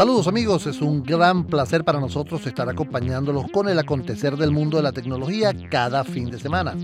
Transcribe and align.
Saludos 0.00 0.28
amigos, 0.28 0.66
es 0.66 0.80
un 0.80 1.02
gran 1.02 1.44
placer 1.44 1.84
para 1.84 2.00
nosotros 2.00 2.46
estar 2.46 2.66
acompañándolos 2.70 3.50
con 3.50 3.68
el 3.68 3.78
acontecer 3.78 4.34
del 4.38 4.50
mundo 4.50 4.78
de 4.78 4.82
la 4.82 4.92
tecnología 4.92 5.52
cada 5.70 6.04
fin 6.04 6.30
de 6.30 6.38
semana. 6.38 6.74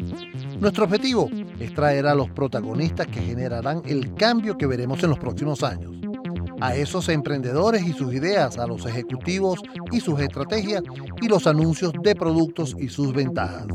Nuestro 0.61 0.85
objetivo 0.85 1.31
es 1.59 1.73
traer 1.73 2.09
a 2.09 2.15
los 2.15 2.29
protagonistas 2.29 3.07
que 3.07 3.23
generarán 3.23 3.81
el 3.87 4.13
cambio 4.13 4.59
que 4.59 4.67
veremos 4.67 5.03
en 5.03 5.09
los 5.09 5.19
próximos 5.19 5.63
años. 5.63 5.95
A 6.61 6.75
esos 6.75 7.09
emprendedores 7.09 7.87
y 7.87 7.93
sus 7.93 8.15
ideas, 8.15 8.59
a 8.59 8.67
los 8.67 8.87
ejecutivos 8.87 9.61
y 9.93 10.01
sus 10.01 10.19
estrategias 10.21 10.83
y 11.21 11.29
los 11.29 11.47
anuncios 11.47 11.93
de 12.03 12.15
productos 12.15 12.75
y 12.79 12.89
sus 12.89 13.13
ventajas. 13.13 13.67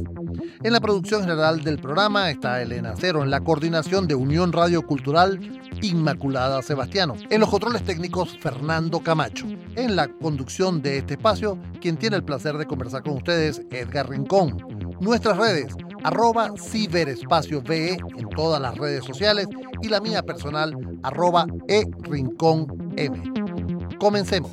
En 0.63 0.73
la 0.73 0.79
producción 0.79 1.21
general 1.21 1.63
del 1.63 1.79
programa 1.79 2.29
está 2.29 2.61
Elena 2.61 2.93
Cero, 2.97 3.23
en 3.23 3.29
la 3.29 3.41
coordinación 3.41 4.07
de 4.07 4.15
Unión 4.15 4.51
Radio 4.51 4.85
Cultural 4.85 5.39
Inmaculada 5.81 6.61
Sebastiano. 6.61 7.15
En 7.29 7.39
los 7.39 7.49
controles 7.49 7.83
técnicos 7.83 8.37
Fernando 8.39 8.99
Camacho. 8.99 9.45
En 9.75 9.95
la 9.95 10.07
conducción 10.07 10.81
de 10.81 10.99
este 10.99 11.13
espacio, 11.13 11.57
quien 11.79 11.97
tiene 11.97 12.17
el 12.17 12.23
placer 12.23 12.57
de 12.57 12.65
conversar 12.65 13.03
con 13.03 13.13
ustedes, 13.13 13.61
Edgar 13.71 14.09
Rincón. 14.09 14.80
Nuestras 15.01 15.35
redes, 15.35 15.75
arroba 16.03 16.51
ciberespacio 16.55 17.63
VE 17.63 17.97
en 18.17 18.29
todas 18.29 18.61
las 18.61 18.77
redes 18.77 19.03
sociales 19.03 19.47
y 19.81 19.87
la 19.87 19.99
mía 19.99 20.21
personal, 20.21 20.77
arroba 21.01 21.47
e 21.67 21.85
rincón 22.01 22.93
M. 22.95 23.19
Comencemos. 23.99 24.51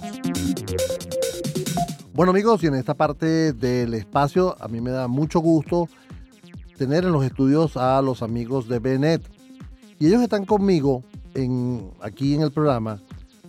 Bueno 2.14 2.30
amigos, 2.30 2.64
y 2.64 2.68
en 2.68 2.76
esta 2.76 2.94
parte 2.94 3.52
del 3.52 3.92
espacio 3.92 4.56
a 4.58 4.68
mí 4.68 4.80
me 4.80 4.90
da 4.90 5.06
mucho 5.06 5.40
gusto 5.40 5.86
tener 6.78 7.04
en 7.04 7.12
los 7.12 7.26
estudios 7.26 7.76
a 7.76 8.00
los 8.00 8.22
amigos 8.22 8.68
de 8.68 8.78
Benet. 8.78 9.22
Y 9.98 10.06
ellos 10.06 10.22
están 10.22 10.46
conmigo 10.46 11.04
en, 11.34 11.90
aquí 12.00 12.34
en 12.34 12.40
el 12.40 12.52
programa 12.52 13.02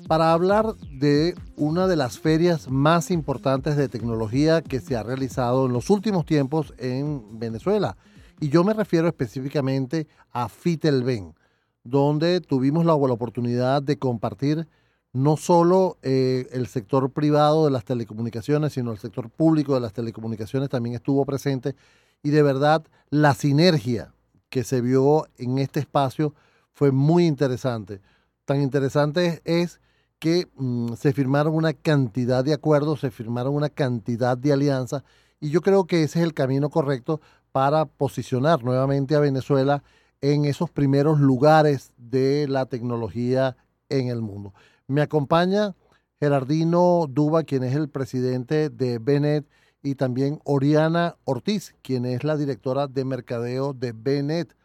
para 0.09 0.33
hablar 0.33 0.73
de 0.91 1.35
una 1.55 1.85
de 1.85 1.95
las 1.95 2.17
ferias 2.17 2.67
más 2.67 3.11
importantes 3.11 3.77
de 3.77 3.89
tecnología 3.89 4.63
que 4.63 4.79
se 4.79 4.95
ha 4.95 5.03
realizado 5.03 5.67
en 5.67 5.73
los 5.73 5.91
últimos 5.91 6.25
tiempos 6.25 6.73
en 6.79 7.38
Venezuela. 7.38 7.95
Y 8.39 8.49
yo 8.49 8.63
me 8.63 8.73
refiero 8.73 9.07
específicamente 9.07 10.07
a 10.31 10.49
Fitelben, 10.49 11.35
donde 11.83 12.41
tuvimos 12.41 12.85
la, 12.85 12.95
oportunidad 12.95 13.83
de 13.83 13.99
compartir 13.99 14.67
no 15.13 15.38
solo 15.38 15.99
eh, 16.01 16.47
el 16.53 16.66
sector 16.66 17.11
privado 17.11 17.66
de 17.66 17.71
las 17.71 17.85
telecomunicaciones, 17.85 18.73
sino 18.73 18.91
el 18.91 18.97
sector 18.97 19.29
público 19.29 19.75
de 19.75 19.81
las 19.81 19.94
telecomunicaciones 19.94 20.69
también 20.69 20.95
estuvo 20.95 21.23
presente 21.23 21.75
y 22.23 22.31
de 22.31 22.41
verdad 22.41 22.83
la 23.11 23.35
sinergia 23.35 24.11
que 24.49 24.63
se 24.63 24.81
vio 24.81 25.27
en 25.38 25.59
este 25.59 25.81
espacio 25.81 26.33
fue 26.73 26.91
muy 26.91 27.27
interesante. 27.27 28.01
Tan 28.45 28.63
interesante 28.63 29.44
es 29.45 29.79
que 30.20 30.48
mm, 30.56 30.94
se 30.94 31.14
firmaron 31.14 31.56
una 31.56 31.73
cantidad 31.73 32.44
de 32.44 32.53
acuerdos, 32.53 33.00
se 33.00 33.12
firmaron 33.12 33.56
una 33.56 33.70
cantidad 33.70 34.38
de 34.38 34.53
alianzas 34.53 35.03
y 35.39 35.50
yo 35.50 35.62
creo 35.62 35.86
que 35.86 36.03
ese 36.03 36.20
es 36.20 36.25
el 36.25 36.34
camino 36.34 36.70
correcto 36.70 37.22
para 37.52 37.86
posicionar 37.86 38.64
nuevamente 38.64 39.16
a 39.16 39.20
Venezuela 39.20 39.84
en 40.22 40.45
esos 40.45 40.70
primeros 40.70 41.20
lugares 41.20 41.94
de 41.97 42.47
la 42.47 42.66
tecnología 42.66 43.56
en 43.88 44.08
el 44.09 44.22
mundo. 44.22 44.53
Me 44.88 45.02
acompaña 45.02 45.75
Gerardino 46.20 47.06
Duba, 47.09 47.44
quien 47.44 47.64
es 47.64 47.75
el 47.75 47.90
presidente 47.90 48.70
de 48.70 49.00
Benet, 49.00 49.47
y 49.81 49.95
también 49.95 50.42
Oriana 50.44 51.16
Ortiz, 51.23 51.73
quien 51.81 52.06
es 52.06 52.25
la 52.25 52.36
directora 52.36 52.88
de 52.88 53.06
mercadeo 53.06 53.73
de 53.73 53.94
Benet, 53.94 54.56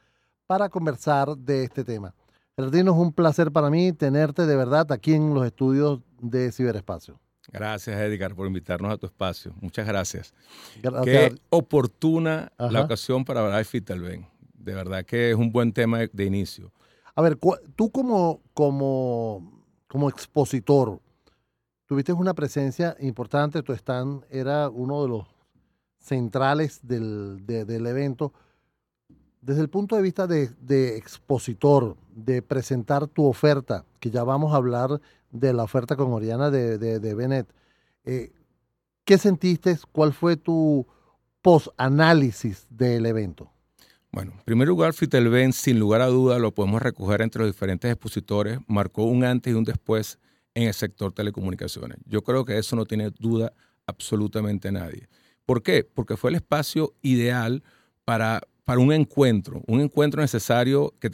para 0.46 0.68
conversar 0.68 1.36
de 1.36 1.62
este 1.62 1.84
tema. 1.84 2.14
Gerardino, 2.56 2.92
es 2.92 2.98
un 2.98 3.12
placer 3.12 3.50
para 3.50 3.70
mí 3.70 3.92
tenerte 3.92 4.46
de 4.46 4.56
verdad 4.56 4.90
aquí 4.92 5.14
en 5.14 5.34
los 5.34 5.44
estudios 5.44 6.00
de 6.20 6.52
Ciberespacio. 6.52 7.18
Gracias, 7.52 8.00
Edgar, 8.00 8.34
por 8.34 8.46
invitarnos 8.46 8.92
a 8.92 8.96
tu 8.96 9.06
espacio. 9.06 9.52
Muchas 9.60 9.86
gracias. 9.86 10.32
Qué 11.04 11.34
oportuna 11.50 12.52
la 12.58 12.82
ocasión 12.82 13.24
para 13.24 13.40
hablar 13.40 13.58
de 13.58 13.64
Fitalben. 13.64 14.26
De 14.54 14.74
verdad 14.74 15.04
que 15.04 15.30
es 15.30 15.36
un 15.36 15.52
buen 15.52 15.72
tema 15.72 15.98
de, 15.98 16.24
inicio. 16.24 16.72
A 17.14 17.20
ver, 17.20 17.38
tú 17.76 17.90
como, 17.90 18.40
como 18.54 19.54
como 19.94 20.08
expositor, 20.08 21.00
tuviste 21.86 22.12
una 22.12 22.34
presencia 22.34 22.96
importante, 22.98 23.62
tu 23.62 23.72
stand 23.72 24.24
era 24.28 24.68
uno 24.68 25.02
de 25.02 25.08
los 25.08 25.26
centrales 26.00 26.80
del, 26.82 27.44
evento. 27.86 28.32
Desde 29.44 29.60
el 29.60 29.68
punto 29.68 29.94
de 29.94 30.00
vista 30.00 30.26
de, 30.26 30.96
expositor, 30.96 31.98
de 32.14 32.40
presentar 32.40 33.08
tu 33.08 33.26
oferta, 33.26 33.84
que 34.00 34.10
ya 34.10 34.24
vamos 34.24 34.54
a 34.54 34.56
hablar 34.56 35.02
de 35.32 35.52
la 35.52 35.64
oferta 35.64 35.96
con 35.96 36.12
Oriana 36.14 36.50
de, 36.50 36.78
de, 36.78 37.14
Benet, 37.14 37.46
eh, 38.06 38.32
¿qué 39.04 39.18
sentiste? 39.18 39.76
¿Cuál 39.92 40.14
fue 40.14 40.38
tu 40.38 40.86
post-análisis 41.42 42.66
del 42.70 43.04
evento? 43.04 43.50
Bueno, 44.10 44.32
en 44.32 44.44
primer 44.44 44.66
lugar, 44.66 44.94
Fitelben, 44.94 45.52
sin 45.52 45.78
lugar 45.78 46.00
a 46.00 46.06
duda, 46.06 46.38
lo 46.38 46.54
podemos 46.54 46.80
recoger 46.80 47.20
entre 47.20 47.42
los 47.42 47.52
diferentes 47.52 47.90
expositores, 47.90 48.60
marcó 48.66 49.04
un 49.04 49.24
antes 49.24 49.52
y 49.52 49.56
un 49.56 49.64
después 49.64 50.18
en 50.54 50.68
el 50.68 50.74
sector 50.74 51.12
telecomunicaciones. 51.12 51.98
Yo 52.06 52.22
creo 52.22 52.46
que 52.46 52.56
eso 52.56 52.76
no 52.76 52.86
tiene 52.86 53.10
duda 53.10 53.52
absolutamente 53.86 54.72
nadie. 54.72 55.06
¿Por 55.44 55.62
qué? 55.62 55.84
Porque 55.84 56.16
fue 56.16 56.30
el 56.30 56.36
espacio 56.36 56.94
ideal 57.02 57.62
para, 58.06 58.40
para 58.64 58.80
un 58.80 58.92
encuentro, 58.92 59.62
un 59.66 59.80
encuentro 59.80 60.20
necesario 60.22 60.94
que 61.00 61.08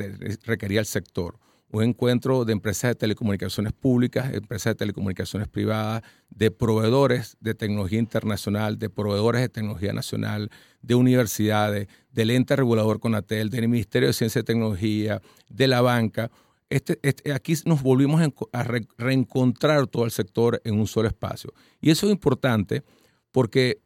requería 0.45 0.81
el 0.81 0.87
sector 0.87 1.39
un 1.73 1.85
encuentro 1.85 2.45
de 2.45 2.53
empresas 2.53 2.91
de 2.91 2.95
telecomunicaciones 2.97 3.73
públicas, 3.73 4.33
empresas 4.35 4.73
de 4.73 4.75
telecomunicaciones 4.77 5.49
privadas, 5.49 6.03
de 6.29 6.51
proveedores 6.51 7.37
de 7.41 7.55
tecnología 7.55 7.99
internacional, 7.99 8.79
de 8.79 8.91
proveedores 8.91 9.41
de 9.41 9.49
tecnología 9.49 9.93
nacional, 9.93 10.51
de 10.83 10.95
universidades, 10.97 11.87
del 12.11 12.31
ente 12.31 12.57
regulador 12.57 12.99
Conatel, 12.99 13.51
del 13.51 13.69
Ministerio 13.69 14.09
de 14.09 14.15
Ciencia 14.15 14.41
y 14.41 14.45
Tecnología, 14.45 15.23
de 15.49 15.69
la 15.69 15.81
banca. 15.81 16.31
Este, 16.71 16.99
este 17.03 17.33
aquí 17.33 17.55
nos 17.65 17.83
volvimos 17.83 18.21
a 18.53 18.65
reencontrar 18.99 19.87
todo 19.87 20.05
el 20.05 20.11
sector 20.11 20.61
en 20.65 20.79
un 20.79 20.89
solo 20.89 21.09
espacio. 21.09 21.53
Y 21.81 21.91
eso 21.91 22.07
es 22.07 22.13
importante 22.13 22.83
porque 23.31 23.81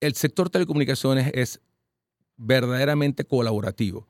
el 0.00 0.14
sector 0.14 0.48
telecomunicaciones 0.48 1.30
es 1.34 1.60
verdaderamente 2.36 3.24
colaborativo 3.24 4.08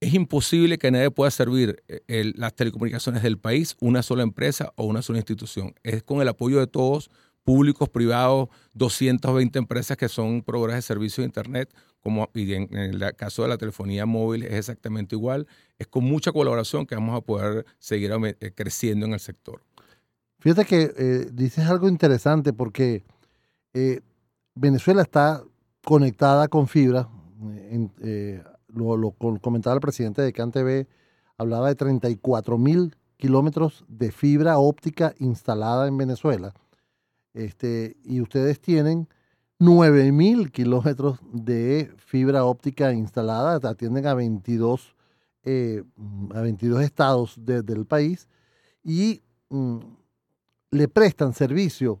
es 0.00 0.14
imposible 0.14 0.78
que 0.78 0.90
nadie 0.90 1.10
pueda 1.10 1.30
servir 1.30 1.82
eh, 1.86 2.32
las 2.34 2.54
telecomunicaciones 2.54 3.22
del 3.22 3.38
país, 3.38 3.76
una 3.80 4.02
sola 4.02 4.22
empresa 4.22 4.72
o 4.76 4.84
una 4.84 5.02
sola 5.02 5.18
institución. 5.18 5.74
Es 5.82 6.02
con 6.02 6.22
el 6.22 6.28
apoyo 6.28 6.58
de 6.58 6.66
todos, 6.66 7.10
públicos, 7.44 7.88
privados, 7.90 8.48
220 8.74 9.58
empresas 9.58 9.96
que 9.98 10.08
son 10.08 10.42
proveedores 10.42 10.76
de 10.76 10.82
servicios 10.82 11.18
de 11.18 11.26
Internet, 11.26 11.74
como 12.00 12.30
y 12.34 12.54
en, 12.54 12.74
el 12.74 13.14
caso 13.14 13.42
de 13.42 13.48
la 13.48 13.58
telefonía 13.58 14.06
móvil 14.06 14.44
es 14.44 14.54
exactamente 14.54 15.14
igual. 15.14 15.46
Es 15.78 15.86
con 15.86 16.04
mucha 16.04 16.32
colaboración 16.32 16.86
que 16.86 16.94
vamos 16.94 17.16
a 17.16 17.20
poder 17.20 17.66
seguir 17.78 18.10
eh, 18.40 18.52
creciendo 18.54 19.04
en 19.04 19.12
el 19.12 19.20
sector. 19.20 19.62
Fíjate 20.38 20.64
que 20.64 20.94
eh, 20.96 21.26
dices 21.30 21.66
algo 21.66 21.88
interesante 21.90 22.54
porque 22.54 23.04
Venezuela 24.54 25.02
está 25.02 25.44
conectada 25.84 26.48
con 26.48 26.66
fibra. 26.66 27.10
En, 27.40 27.92
lo, 28.68 29.14
comentaba 29.40 29.74
el 29.74 29.80
presidente 29.80 30.22
de 30.22 30.32
CanTV, 30.32 30.86
hablaba 31.38 31.68
de 31.68 31.74
34 31.74 32.58
mil 32.58 32.96
kilómetros 33.16 33.84
de 33.88 34.12
fibra 34.12 34.58
óptica 34.58 35.14
instalada 35.18 35.86
en 35.86 35.96
Venezuela. 35.96 36.54
Este, 37.34 37.96
y 38.04 38.20
ustedes 38.20 38.60
tienen 38.60 39.08
9 39.58 40.10
mil 40.10 40.50
kilómetros 40.50 41.20
de 41.32 41.92
fibra 41.98 42.44
óptica 42.44 42.92
instalada, 42.92 43.68
atienden 43.68 44.06
a 44.06 44.14
22, 44.14 44.96
eh, 45.44 45.84
a 46.34 46.40
22 46.40 46.82
estados 46.82 47.34
del 47.38 47.84
país 47.84 48.28
y 48.82 49.22
mm, 49.50 49.78
le 50.70 50.88
prestan 50.88 51.34
servicio 51.34 52.00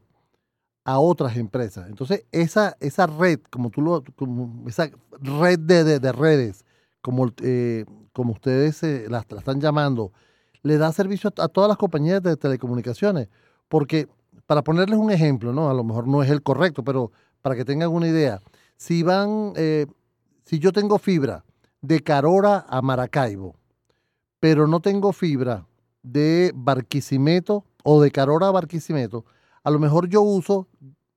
a 0.84 0.98
otras 0.98 1.36
empresas. 1.36 1.88
Entonces, 1.88 2.24
esa, 2.32 2.76
esa 2.80 3.06
red, 3.06 3.40
como 3.50 3.70
tú 3.70 3.82
lo, 3.82 4.02
como 4.16 4.68
esa 4.68 4.90
red 5.20 5.58
de, 5.58 6.12
redes, 6.12 6.64
como, 7.00 7.30
eh, 7.42 7.84
como 8.12 8.32
ustedes 8.32 8.82
eh, 8.82 9.06
la, 9.08 9.20
están 9.20 9.60
llamando, 9.60 10.12
le 10.62 10.78
da 10.78 10.92
servicio 10.92 11.32
a, 11.38 11.48
todas 11.48 11.68
las 11.68 11.76
compañías 11.76 12.22
de 12.22 12.36
telecomunicaciones. 12.36 13.28
Porque, 13.68 14.08
para 14.46 14.62
ponerles 14.62 14.98
un 14.98 15.10
ejemplo, 15.10 15.52
¿no? 15.52 15.70
A 15.70 15.74
lo 15.74 15.84
mejor 15.84 16.06
no 16.08 16.22
es 16.22 16.30
el 16.30 16.42
correcto, 16.42 16.82
pero 16.82 17.12
para 17.40 17.54
que 17.54 17.64
tengan 17.64 17.90
una 17.90 18.08
idea, 18.08 18.40
si 18.76 19.02
van, 19.02 19.52
eh, 19.56 19.86
si 20.44 20.58
yo 20.58 20.72
tengo 20.72 20.98
fibra 20.98 21.44
de 21.80 22.00
Carora 22.00 22.66
a 22.68 22.82
Maracaibo, 22.82 23.54
pero 24.40 24.66
no 24.66 24.80
tengo 24.80 25.12
fibra 25.12 25.66
de 26.02 26.52
Barquisimeto 26.54 27.64
o 27.84 28.00
de 28.00 28.10
Carora 28.10 28.48
a 28.48 28.50
Barquisimeto, 28.50 29.24
a 29.62 29.70
lo 29.70 29.78
mejor 29.78 30.08
yo 30.08 30.22
uso 30.22 30.68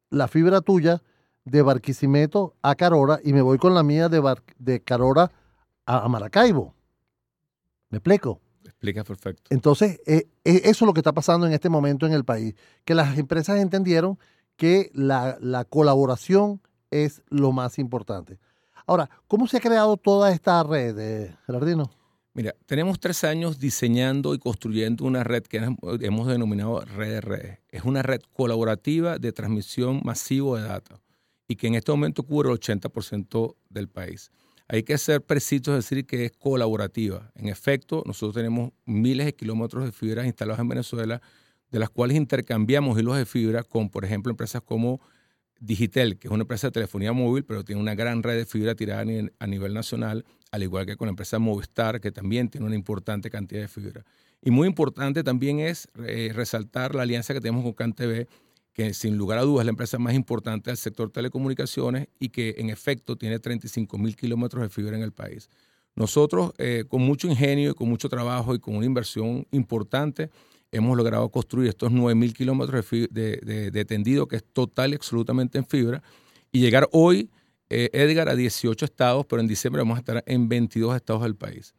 la 0.09 0.27
fibra 0.27 0.61
tuya 0.61 1.01
de 1.45 1.61
Barquisimeto 1.61 2.55
a 2.61 2.75
Carora 2.75 3.19
y 3.23 3.33
me 3.33 3.41
voy 3.41 3.57
con 3.57 3.73
la 3.73 3.83
mía 3.83 4.09
de, 4.09 4.35
de 4.59 4.81
Carora 4.81 5.31
a, 5.85 6.07
Maracaibo. 6.07 6.73
¿Me 7.89 7.97
explico? 7.97 8.39
explica 8.63 9.03
perfecto. 9.03 9.43
Entonces, 9.49 9.99
eh, 10.05 10.27
eh, 10.43 10.61
eso 10.65 10.85
es 10.85 10.87
lo 10.87 10.93
que 10.93 10.99
está 10.99 11.13
pasando 11.13 11.47
en 11.47 11.53
este 11.53 11.69
momento 11.69 12.05
en 12.05 12.13
el 12.13 12.25
país, 12.25 12.55
que 12.85 12.95
las 12.95 13.17
empresas 13.17 13.59
entendieron 13.59 14.19
que 14.57 14.91
la, 14.93 15.37
la 15.39 15.63
colaboración 15.65 16.61
es 16.91 17.21
lo 17.29 17.51
más 17.51 17.79
importante. 17.79 18.39
Ahora, 18.85 19.09
¿cómo 19.27 19.47
se 19.47 19.57
ha 19.57 19.61
creado 19.61 19.97
toda 19.97 20.31
esta 20.31 20.61
red, 20.63 20.97
eh, 20.99 21.35
Gerardino? 21.45 21.89
Mira, 22.35 22.56
tenemos 22.65 23.00
tres 23.00 23.24
años 23.24 23.59
diseñando 23.59 24.33
y 24.33 24.39
construyendo 24.39 25.06
una 25.06 25.24
red 25.24 25.44
que 25.44 25.57
hemos 25.57 26.27
denominado 26.27 26.81
red 26.81 27.09
de 27.09 27.21
redes. 27.21 27.59
Es 27.69 27.83
una 27.83 28.01
red 28.01 28.21
colaborativa 28.31 29.19
de 29.19 29.31
transmisión 29.31 30.01
masivo 30.03 30.57
de 30.57 30.63
datos 30.63 31.00
y 31.47 31.57
que 31.57 31.68
en 31.68 31.75
este 31.75 31.91
momento 31.91 32.24
cubre 32.24 32.50
el 32.50 32.59
80% 32.59 33.56
del 33.69 33.88
país. 33.88 34.31
Hay 34.68 34.81
que 34.81 34.97
ser 34.97 35.21
precisos, 35.21 35.75
decir 35.75 36.07
que 36.07 36.25
es 36.25 36.31
colaborativa. 36.31 37.31
En 37.35 37.50
efecto, 37.50 38.01
nosotros 38.07 38.33
tenemos 38.33 38.71
miles 38.86 39.27
de 39.27 39.36
kilómetros 39.36 39.86
de 39.86 39.91
fibra 39.91 40.25
instalados 40.25 40.59
en 40.59 40.69
Venezuela, 40.69 41.21
de 41.69 41.79
las 41.79 41.91
cuales 41.91 42.18
intercambiamos 42.18 42.97
hilos 43.00 43.15
de 43.15 43.27
fibra 43.27 43.62
con, 43.62 43.89
por 43.89 44.06
ejemplo, 44.06 44.31
empresas 44.31 44.63
como 44.63 45.01
Digitel, 45.59 46.18
que 46.18 46.29
es 46.29 46.31
una 46.31 46.41
empresa 46.41 46.68
de 46.68 46.71
telefonía 46.71 47.13
móvil, 47.13 47.45
pero 47.45 47.63
tiene 47.63 47.79
una 47.79 47.94
gran 47.94 48.24
red 48.24 48.38
de 48.38 48.45
fibra 48.47 48.74
tirada 48.74 49.06
a 49.38 49.47
nivel 49.47 49.74
nacional, 49.75 50.25
al 50.53 50.61
igual 50.61 50.85
que 50.85 50.95
con 50.95 51.07
la 51.07 51.09
empresa 51.09 51.39
Movistar, 51.39 52.00
que 52.00 52.11
también 52.11 52.47
tiene 52.47 52.67
una 52.67 52.75
importante 52.75 53.31
cantidad 53.31 53.61
de 53.61 53.67
fibra. 53.67 54.05
Y 54.39 54.51
muy 54.51 54.67
importante 54.67 55.23
también 55.23 55.59
es 55.59 55.88
eh, 56.05 56.31
resaltar 56.31 56.94
la 56.94 57.01
alianza 57.01 57.33
que 57.33 57.41
tenemos 57.41 57.63
con 57.63 57.73
CanTV, 57.73 58.27
que 58.71 58.94
sin 58.94 59.17
lugar 59.17 59.39
a 59.39 59.41
dudas 59.41 59.61
es 59.61 59.65
la 59.65 59.71
empresa 59.71 59.97
más 59.97 60.13
importante 60.13 60.69
del 60.69 60.77
sector 60.77 61.09
telecomunicaciones 61.09 62.07
y 62.19 62.29
que 62.29 62.53
en 62.59 62.69
efecto 62.69 63.15
tiene 63.15 63.39
35 63.39 63.97
mil 63.97 64.15
kilómetros 64.15 64.61
de 64.61 64.69
fibra 64.69 64.95
en 64.95 65.01
el 65.01 65.11
país. 65.11 65.50
Nosotros, 65.95 66.51
eh, 66.59 66.83
con 66.88 67.01
mucho 67.01 67.27
ingenio 67.27 67.71
y 67.71 67.73
con 67.73 67.89
mucho 67.89 68.07
trabajo 68.07 68.53
y 68.53 68.59
con 68.59 68.75
una 68.75 68.85
inversión 68.85 69.47
importante, 69.50 70.29
hemos 70.71 70.95
logrado 70.95 71.29
construir 71.29 71.69
estos 71.69 71.91
9 71.91 72.13
mil 72.13 72.31
kilómetros 72.35 72.85
de, 73.09 73.85
tendido 73.88 74.27
que 74.27 74.35
es 74.35 74.44
total 74.53 74.91
y 74.91 74.95
absolutamente 74.97 75.57
en 75.57 75.65
fibra 75.65 76.03
y 76.51 76.59
llegar 76.59 76.88
hoy 76.91 77.31
eh, 77.69 77.89
Edgar 77.94 78.30
a 78.30 78.36
18 78.36 78.86
estados, 78.86 79.25
pero 79.25 79.42
en 79.42 79.48
diciembre 79.48 79.81
vamos 79.81 79.98
a 79.98 80.00
estar 80.00 80.24
en 80.25 80.48
22 80.50 80.95
estados 80.95 81.24
del 81.24 81.36
país. 81.36 81.74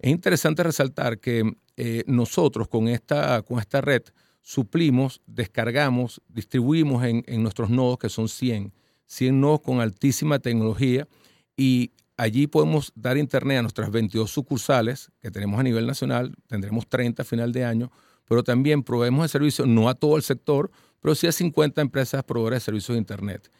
Es 0.00 0.10
interesante 0.10 0.62
resaltar 0.62 1.18
que 1.18 1.56
eh, 1.76 2.04
nosotros 2.06 2.68
con 2.68 2.88
esta, 2.88 3.40
con 3.42 3.58
esta 3.58 3.80
red 3.80 4.02
suplimos, 4.42 5.22
descargamos, 5.26 6.20
distribuimos 6.28 7.04
en, 7.04 7.24
en, 7.26 7.42
nuestros 7.42 7.70
nodos, 7.70 7.98
que 7.98 8.08
son 8.10 8.28
100, 8.28 8.72
100 9.06 9.40
nodos 9.40 9.60
con 9.60 9.80
altísima 9.80 10.38
tecnología, 10.38 11.08
y 11.56 11.92
allí 12.16 12.46
podemos 12.46 12.92
dar 12.94 13.16
internet 13.16 13.58
a 13.58 13.62
nuestras 13.62 13.90
22 13.90 14.30
sucursales 14.30 15.10
que 15.20 15.30
tenemos 15.30 15.58
a 15.58 15.62
nivel 15.62 15.86
nacional, 15.86 16.34
tendremos 16.46 16.86
30 16.86 17.22
a 17.22 17.24
final 17.24 17.52
de 17.52 17.64
año, 17.64 17.90
pero 18.26 18.44
también 18.44 18.82
proveemos 18.82 19.24
de 19.24 19.28
servicios 19.28 19.66
no 19.66 19.88
a 19.88 19.94
todo 19.94 20.16
el 20.16 20.22
sector, 20.22 20.70
pero 21.00 21.14
sí 21.14 21.26
a 21.26 21.32
50 21.32 21.80
empresas 21.80 22.22
proveedoras 22.22 22.58
de 22.62 22.64
servicios 22.64 22.94
de 22.94 22.98
internet. 22.98 23.50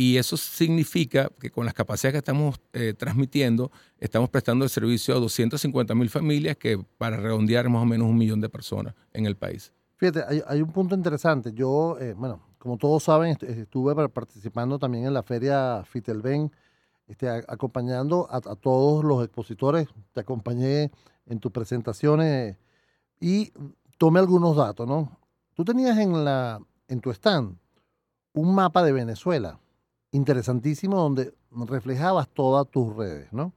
Y 0.00 0.16
eso 0.16 0.36
significa 0.36 1.28
que 1.40 1.50
con 1.50 1.64
las 1.64 1.74
capacidades 1.74 2.12
que 2.12 2.18
estamos 2.18 2.60
eh, 2.72 2.94
transmitiendo, 2.96 3.72
estamos 3.98 4.30
prestando 4.30 4.64
el 4.64 4.70
servicio 4.70 5.16
a 5.16 5.18
250 5.18 5.92
mil 5.96 6.08
familias, 6.08 6.56
que 6.56 6.80
para 6.98 7.16
redondear 7.16 7.68
más 7.68 7.82
o 7.82 7.84
menos 7.84 8.06
un 8.06 8.16
millón 8.16 8.40
de 8.40 8.48
personas 8.48 8.94
en 9.12 9.26
el 9.26 9.36
país. 9.36 9.72
Fíjate, 9.96 10.22
hay, 10.46 10.62
un 10.62 10.70
punto 10.70 10.94
interesante. 10.94 11.52
Yo, 11.52 11.98
eh, 11.98 12.14
bueno, 12.16 12.40
como 12.58 12.76
todos 12.76 13.02
saben, 13.02 13.36
estuve 13.40 14.08
participando 14.08 14.78
también 14.78 15.04
en 15.04 15.14
la 15.14 15.24
feria 15.24 15.82
Fitelben, 15.84 16.52
este, 17.08 17.28
acompañando 17.28 18.28
a, 18.30 18.40
todos 18.54 19.04
los 19.04 19.24
expositores. 19.24 19.88
Te 20.12 20.20
acompañé 20.20 20.92
en 21.26 21.40
tus 21.40 21.50
presentaciones 21.50 22.56
y 23.18 23.52
tomé 23.98 24.20
algunos 24.20 24.54
datos, 24.54 24.86
¿no? 24.86 25.18
Tú 25.54 25.64
tenías 25.64 25.98
en, 25.98 26.24
la, 26.24 26.60
en 26.86 27.00
tu 27.00 27.10
stand 27.10 27.56
un 28.32 28.54
mapa 28.54 28.84
de 28.84 28.92
Venezuela 28.92 29.58
interesantísimo 30.10 30.96
donde 30.96 31.34
reflejabas 31.50 32.28
todas 32.28 32.68
tus 32.70 32.94
redes, 32.94 33.32
¿no? 33.32 33.52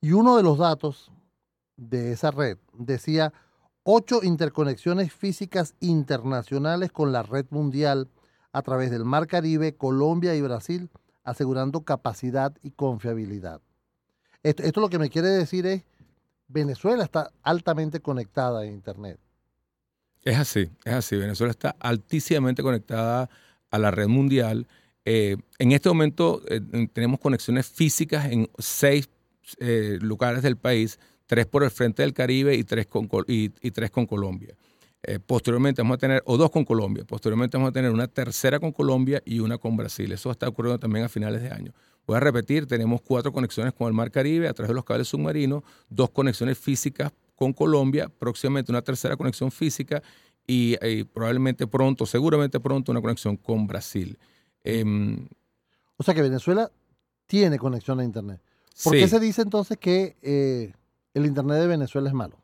Y 0.00 0.12
uno 0.12 0.36
de 0.36 0.42
los 0.42 0.58
datos 0.58 1.10
de 1.76 2.12
esa 2.12 2.30
red 2.30 2.58
decía 2.72 3.32
ocho 3.82 4.22
interconexiones 4.22 5.12
físicas 5.12 5.74
internacionales 5.80 6.92
con 6.92 7.12
la 7.12 7.22
red 7.22 7.46
mundial 7.50 8.08
a 8.52 8.62
través 8.62 8.90
del 8.90 9.04
Mar 9.04 9.26
Caribe, 9.26 9.74
Colombia 9.74 10.34
y 10.34 10.40
Brasil, 10.40 10.90
asegurando 11.24 11.82
capacidad 11.82 12.54
y 12.62 12.70
confiabilidad. 12.70 13.60
Esto, 14.42 14.62
esto 14.62 14.80
lo 14.80 14.88
que 14.88 14.98
me 14.98 15.10
quiere 15.10 15.28
decir 15.28 15.66
es, 15.66 15.82
Venezuela 16.48 17.04
está 17.04 17.32
altamente 17.42 18.00
conectada 18.00 18.60
a 18.60 18.66
Internet. 18.66 19.18
Es 20.22 20.38
así, 20.38 20.70
es 20.84 20.92
así. 20.92 21.16
Venezuela 21.16 21.50
está 21.50 21.76
altísimamente 21.78 22.62
conectada 22.62 23.28
a 23.70 23.78
la 23.78 23.90
red 23.90 24.08
mundial 24.08 24.66
eh, 25.08 25.36
en 25.60 25.70
este 25.70 25.88
momento 25.88 26.42
eh, 26.48 26.60
tenemos 26.92 27.20
conexiones 27.20 27.64
físicas 27.64 28.26
en 28.26 28.50
seis 28.58 29.08
eh, 29.60 29.98
lugares 30.00 30.42
del 30.42 30.56
país, 30.56 30.98
tres 31.26 31.46
por 31.46 31.62
el 31.62 31.70
frente 31.70 32.02
del 32.02 32.12
Caribe 32.12 32.56
y 32.56 32.64
tres 32.64 32.88
con, 32.88 33.08
y, 33.28 33.50
tres 33.70 33.92
con 33.92 34.06
Colombia. 34.06 34.56
posteriormente 35.24 35.80
vamos 35.80 35.94
a 35.94 35.98
tener, 35.98 36.22
o 36.26 36.36
dos 36.36 36.50
con 36.50 36.64
Colombia, 36.64 37.04
posteriormente 37.04 37.56
vamos 37.56 37.70
a 37.70 37.72
tener 37.72 37.92
una 37.92 38.08
tercera 38.08 38.58
con 38.58 38.72
Colombia 38.72 39.22
y 39.24 39.38
una 39.38 39.58
con 39.58 39.76
Brasil. 39.76 40.10
Eso 40.10 40.32
está 40.32 40.48
ocurriendo 40.48 40.80
también 40.80 41.04
a 41.04 41.08
finales 41.08 41.40
de 41.40 41.52
año. 41.52 41.72
Voy 42.04 42.16
a 42.16 42.20
repetir, 42.20 42.66
tenemos 42.66 43.00
cuatro 43.00 43.32
conexiones 43.32 43.74
con 43.74 43.86
el 43.86 43.92
Mar 43.92 44.10
Caribe 44.10 44.48
a 44.48 44.54
través 44.54 44.70
de 44.70 44.74
los 44.74 44.84
cables 44.84 45.06
submarinos, 45.06 45.62
dos 45.88 46.10
conexiones 46.10 46.58
físicas 46.58 47.12
con 47.36 47.52
Colombia, 47.52 48.08
próximamente 48.08 48.72
una 48.72 48.82
tercera 48.82 49.16
conexión 49.16 49.52
física 49.52 50.02
y 50.48 50.76
probablemente 51.04 51.68
pronto, 51.68 52.06
seguramente 52.06 52.58
pronto, 52.58 52.90
una 52.90 53.00
conexión 53.00 53.36
con 53.36 53.68
Brasil. 53.68 54.18
Em, 54.66 55.28
o 55.96 56.02
sea 56.02 56.12
que 56.12 56.22
Venezuela 56.22 56.70
tiene 57.26 57.58
conexión 57.58 58.00
a 58.00 58.04
Internet. 58.04 58.40
¿Por 58.84 58.92
qué 58.92 59.08
se 59.08 59.20
dice 59.20 59.42
entonces 59.42 59.78
que 59.78 60.16
eh, 60.22 60.74
el 61.14 61.24
Internet 61.24 61.58
de 61.58 61.66
Venezuela 61.66 62.08
es 62.08 62.14
malo? 62.14 62.36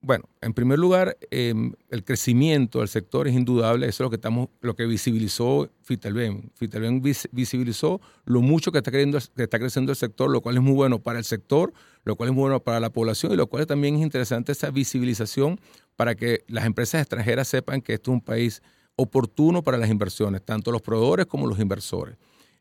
Bueno, 0.00 0.28
en 0.40 0.54
primer 0.54 0.78
lugar, 0.78 1.16
em, 1.30 1.72
el 1.90 2.04
crecimiento 2.04 2.78
del 2.78 2.88
sector 2.88 3.26
es 3.26 3.34
indudable. 3.34 3.88
Eso 3.88 4.04
es 4.04 4.06
lo 4.06 4.10
que 4.10 4.16
estamos, 4.16 4.48
lo 4.60 4.76
que 4.76 4.86
visibilizó 4.86 5.70
Fitelben. 5.82 6.52
Fitelben 6.54 7.02
visibilizó 7.32 8.00
lo 8.24 8.40
mucho 8.40 8.70
que 8.70 8.78
está, 8.78 8.92
creciendo, 8.92 9.18
que 9.34 9.42
está 9.42 9.58
creciendo 9.58 9.90
el 9.90 9.96
sector, 9.96 10.30
lo 10.30 10.40
cual 10.40 10.56
es 10.56 10.62
muy 10.62 10.74
bueno 10.74 11.00
para 11.00 11.18
el 11.18 11.24
sector, 11.24 11.72
lo 12.04 12.14
cual 12.14 12.28
es 12.28 12.34
muy 12.34 12.42
bueno 12.42 12.60
para 12.60 12.78
la 12.78 12.90
población 12.90 13.32
y 13.32 13.36
lo 13.36 13.48
cual 13.48 13.66
también 13.66 13.96
es 13.96 14.02
interesante 14.02 14.52
esa 14.52 14.70
visibilización 14.70 15.58
para 15.96 16.14
que 16.14 16.44
las 16.46 16.64
empresas 16.64 17.00
extranjeras 17.00 17.48
sepan 17.48 17.80
que 17.80 17.94
esto 17.94 18.12
es 18.12 18.14
un 18.14 18.20
país 18.20 18.62
oportuno 19.00 19.62
para 19.62 19.78
las 19.78 19.88
inversiones, 19.88 20.42
tanto 20.44 20.72
los 20.72 20.82
proveedores 20.82 21.26
como 21.26 21.46
los 21.46 21.60
inversores. 21.60 22.16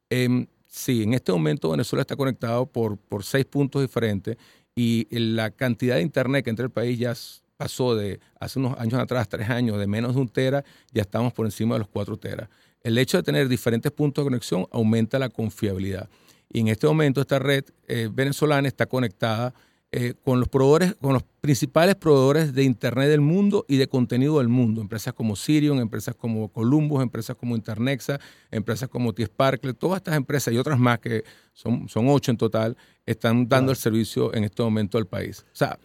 Em, 0.07 0.45
sí, 0.67 1.01
en 1.01 1.15
este 1.15 1.31
momento 1.31 1.71
Venezuela 1.71 2.01
está 2.01 2.15
conectado 2.15 2.67
por, 2.67 2.97
por 2.97 3.23
seis 3.23 3.43
puntos 3.45 3.81
diferentes 3.81 4.37
y 4.75 5.07
la 5.09 5.49
cantidad 5.49 5.95
de 5.95 6.03
internet 6.03 6.43
que 6.43 6.51
entra 6.51 6.63
el 6.63 6.71
país 6.71 6.99
ya 6.99 7.15
pasó 7.57 7.95
de 7.95 8.19
hace 8.39 8.59
unos 8.59 8.77
años 8.77 8.99
atrás, 8.99 9.27
tres 9.27 9.49
años, 9.49 9.79
de 9.79 9.87
menos 9.87 10.13
de 10.13 10.21
un 10.21 10.29
tera, 10.29 10.63
ya 10.91 11.01
estamos 11.01 11.33
por 11.33 11.47
encima 11.47 11.73
de 11.73 11.79
los 11.79 11.87
cuatro 11.87 12.17
teras. 12.17 12.47
El 12.83 12.99
hecho 12.99 13.17
de 13.17 13.23
tener 13.23 13.49
diferentes 13.49 13.91
puntos 13.91 14.23
de 14.23 14.27
conexión 14.27 14.67
aumenta 14.71 15.17
la 15.17 15.29
confiabilidad. 15.29 16.07
Y 16.53 16.59
en 16.59 16.67
este 16.67 16.85
momento 16.85 17.19
esta 17.19 17.39
red 17.39 17.65
eh, 17.87 18.09
venezolana 18.13 18.67
está 18.67 18.85
conectada 18.85 19.55
eh, 19.91 20.15
con 20.23 20.39
los 20.39 20.49
proveedores, 20.49 20.95
con 20.95 21.13
los 21.13 21.23
principales 21.39 21.95
proveedores 21.95 22.53
de 22.53 22.63
Internet 22.63 23.07
del 23.09 23.21
mundo 23.21 23.65
y 23.69 23.77
de 23.77 23.87
contenido 23.87 24.39
del 24.39 24.49
mundo. 24.49 24.81
Empresas 24.81 25.13
como 25.13 25.35
Sirion, 25.35 25.79
empresas 25.79 26.13
como 26.13 26.49
Columbus, 26.49 27.01
empresas 27.01 27.37
como 27.37 27.55
Internexa, 27.55 28.19
empresas 28.51 28.89
como 28.89 29.13
T-Sparkle, 29.13 29.73
todas 29.73 29.97
estas 29.97 30.17
empresas 30.17 30.53
y 30.53 30.57
otras 30.57 30.77
más 30.77 30.99
que 30.99 31.23
son, 31.53 31.87
son 31.87 32.09
ocho 32.09 32.31
en 32.31 32.37
total, 32.37 32.75
están 33.05 33.47
dando 33.47 33.71
el 33.71 33.77
servicio 33.77 34.33
en 34.33 34.43
este 34.43 34.61
momento 34.61 34.97
al 34.97 35.07
país. 35.07 35.45
O 35.53 35.55
sea, 35.55 35.79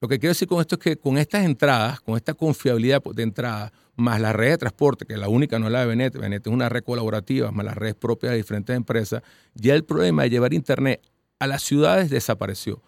lo 0.00 0.08
que 0.08 0.18
quiero 0.18 0.32
decir 0.32 0.48
con 0.48 0.60
esto 0.60 0.74
es 0.74 0.80
que 0.80 0.96
con 0.96 1.16
estas 1.16 1.44
entradas, 1.44 2.00
con 2.00 2.16
esta 2.16 2.34
confiabilidad 2.34 3.02
de 3.02 3.22
entrada, 3.22 3.72
más 3.94 4.20
la 4.20 4.32
red 4.32 4.50
de 4.50 4.58
transporte, 4.58 5.06
que 5.06 5.16
la 5.16 5.28
única 5.28 5.58
no 5.58 5.66
es 5.66 5.72
la 5.72 5.80
de 5.80 5.86
Benet, 5.86 6.18
Benet 6.18 6.46
es 6.46 6.52
una 6.52 6.68
red 6.68 6.82
colaborativa, 6.82 7.50
más 7.50 7.64
las 7.64 7.76
redes 7.76 7.94
propias 7.94 8.32
de 8.32 8.38
diferentes 8.38 8.76
empresas, 8.76 9.22
ya 9.54 9.74
el 9.74 9.84
problema 9.84 10.24
de 10.24 10.30
llevar 10.30 10.52
Internet 10.52 11.00
a 11.38 11.46
las 11.46 11.62
ciudades 11.62 12.10
desapareció. 12.10 12.82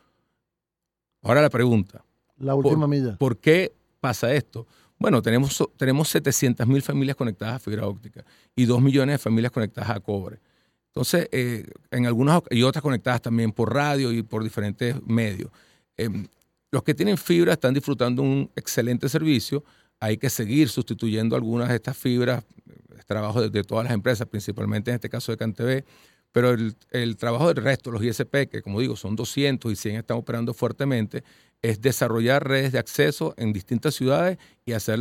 Ahora 1.22 1.42
la 1.42 1.50
pregunta. 1.50 2.04
La 2.38 2.54
última 2.54 2.80
¿por, 2.80 2.88
milla. 2.88 3.16
¿Por 3.16 3.38
qué 3.38 3.72
pasa 4.00 4.32
esto? 4.32 4.66
Bueno, 4.98 5.22
tenemos, 5.22 5.62
tenemos 5.76 6.08
700 6.08 6.66
mil 6.66 6.82
familias 6.82 7.16
conectadas 7.16 7.56
a 7.56 7.58
fibra 7.58 7.86
óptica 7.86 8.24
y 8.56 8.64
2 8.64 8.82
millones 8.82 9.14
de 9.14 9.18
familias 9.18 9.52
conectadas 9.52 9.90
a 9.90 10.00
cobre. 10.00 10.40
Entonces, 10.88 11.28
eh, 11.30 11.64
en 11.90 12.06
algunas 12.06 12.42
y 12.50 12.62
otras 12.62 12.82
conectadas 12.82 13.22
también 13.22 13.52
por 13.52 13.72
radio 13.72 14.12
y 14.12 14.22
por 14.22 14.42
diferentes 14.42 14.96
medios. 15.06 15.50
Em, 15.96 16.26
los 16.70 16.82
que 16.82 16.94
tienen 16.94 17.16
fibra 17.16 17.52
están 17.52 17.74
disfrutando 17.74 18.22
un 18.22 18.50
excelente 18.56 19.08
servicio. 19.08 19.64
Hay 20.00 20.16
que 20.18 20.30
seguir 20.30 20.68
sustituyendo 20.68 21.36
algunas 21.36 21.68
de 21.68 21.76
estas 21.76 21.96
fibras, 21.96 22.44
es 22.98 23.06
trabajo 23.06 23.40
de, 23.40 23.50
de, 23.50 23.62
todas 23.62 23.84
las 23.84 23.92
empresas, 23.92 24.26
principalmente 24.26 24.90
en 24.90 24.96
este 24.96 25.08
caso 25.08 25.32
de 25.32 25.38
CanTV, 25.38 25.84
pero 26.32 26.50
el, 26.52 27.16
trabajo 27.16 27.52
del 27.52 27.62
resto, 27.62 27.90
los 27.90 28.02
ISP, 28.02 28.48
que 28.50 28.62
como 28.62 28.80
digo 28.80 28.96
son 28.96 29.16
200 29.16 29.72
y 29.72 29.76
100 29.76 29.96
están 29.96 30.18
operando 30.18 30.54
fuertemente, 30.54 31.24
es 31.62 31.80
desarrollar 31.80 32.46
redes 32.46 32.72
de 32.72 32.78
acceso 32.78 33.34
en 33.36 33.52
distintas 33.52 33.94
ciudades 33.94 34.38
y 34.64 34.72
hacer 34.72 35.00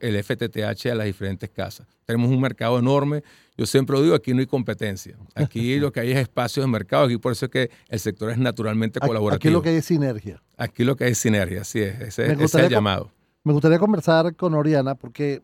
el 0.00 0.24
FTTH 0.24 0.86
a 0.90 0.94
las 0.94 1.06
diferentes 1.06 1.48
casas. 1.48 1.86
Tenemos 2.04 2.30
un 2.30 2.40
mercado 2.40 2.78
enorme. 2.78 3.22
Yo 3.56 3.64
siempre 3.64 3.96
lo 3.96 4.02
digo, 4.02 4.14
aquí 4.14 4.34
no 4.34 4.40
hay 4.40 4.46
competencia. 4.46 5.16
Aquí 5.34 5.78
lo 5.80 5.92
que 5.92 6.00
hay 6.00 6.10
es 6.10 6.18
espacios 6.18 6.66
de 6.66 6.70
mercado. 6.70 7.04
Aquí 7.04 7.16
por 7.16 7.32
eso 7.32 7.46
es 7.46 7.50
que 7.50 7.70
el 7.88 8.00
sector 8.00 8.30
es 8.30 8.38
naturalmente 8.38 9.00
colaborativo. 9.00 9.36
Aquí 9.36 9.50
lo 9.50 9.62
que 9.62 9.70
hay 9.70 9.76
es 9.76 9.86
sinergia. 9.86 10.42
Aquí 10.56 10.84
lo 10.84 10.96
que 10.96 11.04
hay 11.04 11.12
es 11.12 11.18
sinergia, 11.18 11.62
así 11.62 11.80
es. 11.80 12.00
Ese, 12.00 12.32
es 12.32 12.54
el 12.54 12.68
llamado. 12.68 13.10
Me 13.42 13.52
gustaría 13.52 13.78
conversar 13.78 14.34
con 14.36 14.54
Oriana 14.54 14.94
porque 14.94 15.42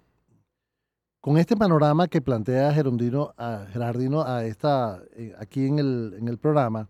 con 1.20 1.36
este 1.38 1.56
panorama 1.56 2.08
que 2.08 2.20
plantea 2.20 2.72
Gerardino, 2.72 3.34
a, 3.36 3.66
Gerardino 3.72 4.22
a 4.22 4.44
esta, 4.44 5.02
eh, 5.16 5.34
aquí 5.38 5.66
en 5.66 5.78
el, 5.78 6.14
en 6.18 6.28
el 6.28 6.38
programa, 6.38 6.88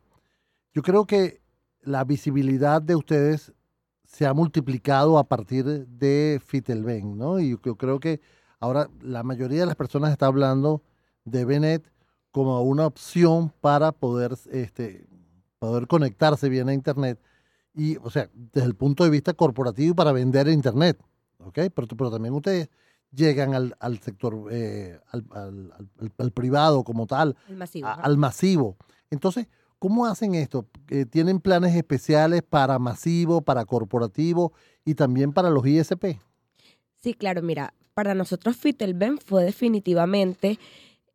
yo 0.72 0.82
creo 0.82 1.06
que 1.06 1.40
la 1.82 2.04
visibilidad 2.04 2.80
de 2.80 2.94
ustedes 2.94 3.52
se 4.04 4.26
ha 4.26 4.34
multiplicado 4.34 5.18
a 5.18 5.24
partir 5.24 5.64
de 5.86 6.40
Fitelben, 6.44 7.16
¿no? 7.16 7.40
Y 7.40 7.50
yo 7.64 7.76
creo 7.76 8.00
que 8.00 8.20
ahora 8.58 8.88
la 9.00 9.22
mayoría 9.22 9.60
de 9.60 9.66
las 9.66 9.76
personas 9.76 10.10
está 10.12 10.26
hablando 10.26 10.82
de 11.24 11.44
Benet 11.44 11.90
como 12.30 12.60
una 12.62 12.86
opción 12.86 13.52
para 13.60 13.92
poder, 13.92 14.36
este, 14.50 15.08
poder 15.58 15.86
conectarse 15.86 16.48
bien 16.48 16.68
a 16.68 16.74
Internet. 16.74 17.20
Y, 17.74 17.96
o 17.98 18.10
sea, 18.10 18.28
desde 18.34 18.66
el 18.66 18.74
punto 18.74 19.04
de 19.04 19.10
vista 19.10 19.32
corporativo 19.32 19.94
para 19.94 20.12
vender 20.12 20.48
Internet, 20.48 21.00
¿ok? 21.38 21.58
Pero 21.74 22.10
también 22.10 22.34
ustedes 22.34 22.68
llegan 23.12 23.54
al, 23.54 23.76
al 23.80 23.98
sector, 24.00 24.48
eh, 24.50 24.98
al, 25.10 25.24
al, 25.32 25.72
al, 26.18 26.32
privado 26.32 26.84
como 26.84 27.06
tal, 27.06 27.36
masivo, 27.48 27.88
al 27.88 28.16
masivo. 28.16 28.76
Entonces, 29.10 29.46
¿Cómo 29.80 30.04
hacen 30.04 30.34
esto? 30.34 30.66
Eh, 30.90 31.06
¿Tienen 31.06 31.40
planes 31.40 31.74
especiales 31.74 32.42
para 32.42 32.78
masivo, 32.78 33.40
para 33.40 33.64
corporativo 33.64 34.52
y 34.84 34.94
también 34.94 35.32
para 35.32 35.48
los 35.48 35.66
ISP? 35.66 36.18
Sí, 37.02 37.14
claro, 37.14 37.40
mira, 37.40 37.72
para 37.94 38.14
nosotros 38.14 38.58
Fitelben 38.58 39.16
fue 39.16 39.42
definitivamente 39.42 40.58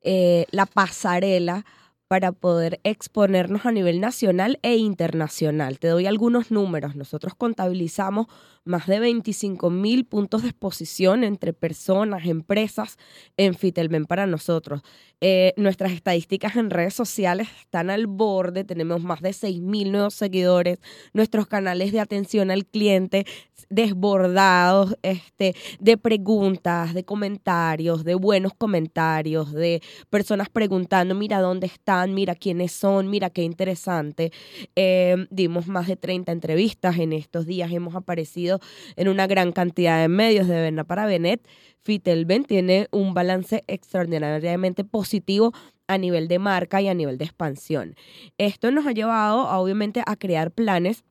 eh, 0.01 0.47
la 0.49 0.65
pasarela 0.65 1.63
para 2.07 2.31
poder 2.31 2.79
exponernos 2.83 3.65
a 3.65 3.71
nivel 3.71 3.99
nacional 3.99 4.59
e 4.61 4.75
internacional. 4.75 5.79
Te 5.79 5.87
doy 5.87 6.05
algunos 6.05 6.51
números. 6.51 6.95
Nosotros 6.95 7.33
contabilizamos 7.35 8.27
más 8.63 8.87
de 8.87 8.99
25 8.99 9.69
mil 9.69 10.05
puntos 10.05 10.41
de 10.41 10.49
exposición 10.49 11.23
entre 11.23 11.53
personas, 11.53 12.25
empresas 12.25 12.97
en 13.37 13.53
Fitelben 13.53 14.05
para 14.05 14.25
nosotros. 14.27 14.81
Eh, 15.21 15.53
nuestras 15.55 15.91
estadísticas 15.91 16.55
en 16.55 16.69
redes 16.69 16.93
sociales 16.93 17.47
están 17.59 17.89
al 17.89 18.07
borde, 18.07 18.63
tenemos 18.63 19.01
más 19.01 19.21
de 19.21 19.33
6 19.33 19.61
mil 19.61 19.91
nuevos 19.91 20.15
seguidores, 20.15 20.79
nuestros 21.13 21.47
canales 21.47 21.91
de 21.91 21.99
atención 21.99 22.51
al 22.51 22.65
cliente 22.65 23.25
desbordados 23.69 24.97
este, 25.01 25.55
de 25.79 25.97
preguntas, 25.97 26.93
de 26.93 27.03
comentarios, 27.03 28.03
de 28.03 28.15
buenos 28.15 28.53
comentarios, 28.53 29.53
de 29.53 29.81
personas 30.09 30.49
preguntando, 30.49 31.15
mira 31.15 31.39
dónde 31.39 31.67
mira 32.13 32.35
quiénes 32.35 32.71
son, 32.71 33.09
mira 33.09 33.29
qué 33.29 33.43
interesante. 33.43 34.31
Eh, 34.75 35.27
dimos 35.29 35.67
más 35.67 35.87
de 35.87 35.95
30 35.95 36.31
entrevistas 36.31 36.97
en 36.97 37.13
estos 37.13 37.45
días, 37.45 37.71
hemos 37.71 37.95
aparecido 37.95 38.59
en 38.95 39.07
una 39.07 39.27
gran 39.27 39.51
cantidad 39.51 40.01
de 40.01 40.07
medios 40.07 40.47
de 40.47 40.55
Berna 40.55 40.83
para 40.83 41.05
Benet, 41.05 41.47
Fitelben 41.85 42.45
tiene 42.45 42.87
un 42.89 43.13
balance 43.13 43.63
extraordinariamente 43.67 44.83
positivo 44.83 45.53
a 45.87 45.99
nivel 45.99 46.27
de 46.27 46.39
marca 46.39 46.81
y 46.81 46.87
a 46.87 46.95
nivel 46.95 47.19
de 47.19 47.25
expansión. 47.25 47.95
Esto 48.39 48.71
nos 48.71 48.87
ha 48.87 48.91
llevado, 48.91 49.47
obviamente, 49.47 50.01
a 50.03 50.15
crear 50.15 50.49
planes 50.49 51.03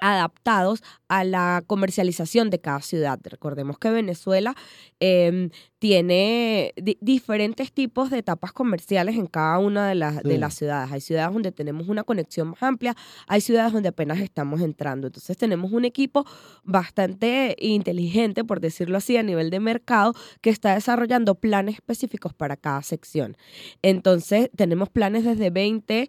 adaptados 0.00 0.82
a 1.10 1.24
la 1.24 1.64
comercialización 1.66 2.50
de 2.50 2.60
cada 2.60 2.80
ciudad. 2.82 3.18
Recordemos 3.24 3.80
que 3.80 3.90
Venezuela 3.90 4.54
em, 5.00 5.50
tiene 5.80 6.72
diferentes 7.00 7.72
tipos 7.72 8.10
de 8.10 8.18
etapas 8.18 8.52
comerciales 8.52 9.16
en 9.16 9.26
cada 9.26 9.58
una 9.58 9.88
de 9.88 9.96
las, 9.96 10.22
de 10.22 10.38
las 10.38 10.54
ciudades. 10.54 10.92
Hay 10.92 11.00
ciudades 11.00 11.32
donde 11.32 11.50
tenemos 11.50 11.88
una 11.88 12.04
conexión 12.04 12.50
más 12.50 12.62
amplia, 12.62 12.94
hay 13.26 13.40
ciudades 13.40 13.72
donde 13.72 13.88
apenas 13.88 14.20
estamos 14.20 14.60
entrando. 14.60 15.08
Entonces 15.08 15.36
tenemos 15.36 15.72
un 15.72 15.84
equipo 15.84 16.24
bastante 16.62 17.56
inteligente, 17.58 18.44
por 18.44 18.60
decirlo 18.60 18.96
así, 18.96 19.16
a 19.16 19.24
nivel 19.24 19.50
de 19.50 19.58
mercado, 19.58 20.14
que 20.40 20.50
está 20.50 20.74
desarrollando 20.74 21.34
planes 21.34 21.74
específicos 21.74 22.34
para 22.34 22.56
cada 22.56 22.82
sección. 22.82 23.36
Entonces 23.82 24.48
tenemos 24.54 24.90
planes 24.90 25.24
desde 25.24 25.50
20, 25.50 26.08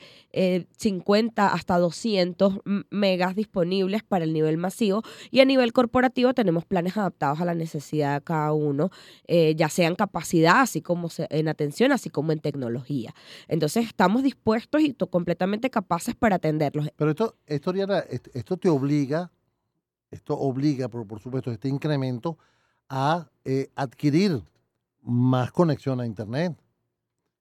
50 0.77 1.43
eh, 1.43 1.49
hasta 1.51 1.79
200 1.79 2.59
megas 2.91 3.35
disponibles 3.35 4.03
para 4.03 4.25
el 4.25 4.33
nivel 4.33 4.57
masivo 4.57 4.90
y 5.29 5.39
a 5.39 5.45
nivel 5.45 5.73
corporativo 5.73 6.33
tenemos 6.33 6.65
planes 6.65 6.97
adaptados 6.97 7.39
a 7.41 7.45
la 7.45 7.53
necesidad 7.55 8.15
de 8.15 8.21
cada 8.23 8.51
uno. 8.53 8.89
Eh, 9.27 9.55
ya 9.55 9.69
sea 9.69 9.87
en 9.87 9.95
capacidad, 9.95 10.61
así 10.61 10.81
como 10.81 11.09
en 11.17 11.47
atención, 11.47 11.91
así 11.91 12.09
como 12.09 12.31
en 12.31 12.39
tecnología. 12.39 13.13
Entonces 13.47 13.85
estamos 13.85 14.23
dispuestos 14.23 14.81
y 14.81 14.93
completamente 14.93 15.69
capaces 15.69 16.15
para 16.15 16.35
atenderlos. 16.35 16.89
Pero 16.95 17.11
esto, 17.11 17.35
esto, 17.47 17.73
esto 18.33 18.57
te 18.57 18.69
obliga, 18.69 19.31
esto 20.09 20.37
obliga, 20.37 20.87
por, 20.89 21.07
por 21.07 21.19
supuesto, 21.19 21.51
este 21.51 21.67
incremento 21.69 22.37
a 22.89 23.29
eh, 23.45 23.69
adquirir 23.75 24.43
más 25.01 25.51
conexión 25.51 26.01
a 26.01 26.05
Internet. 26.05 26.55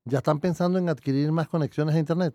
¿Ya 0.05 0.19
están 0.19 0.41
pensando 0.41 0.79
en 0.79 0.89
adquirir 0.89 1.31
más 1.33 1.49
conexiones 1.49 1.95
a 1.95 1.99
Internet? 1.99 2.35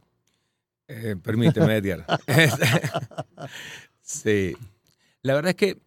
Eh, 0.88 1.16
permíteme, 1.22 1.78
Edgar. 1.78 2.06
sí. 4.02 4.56
La 5.26 5.34
verdad 5.34 5.50
es 5.50 5.56
que 5.56 5.82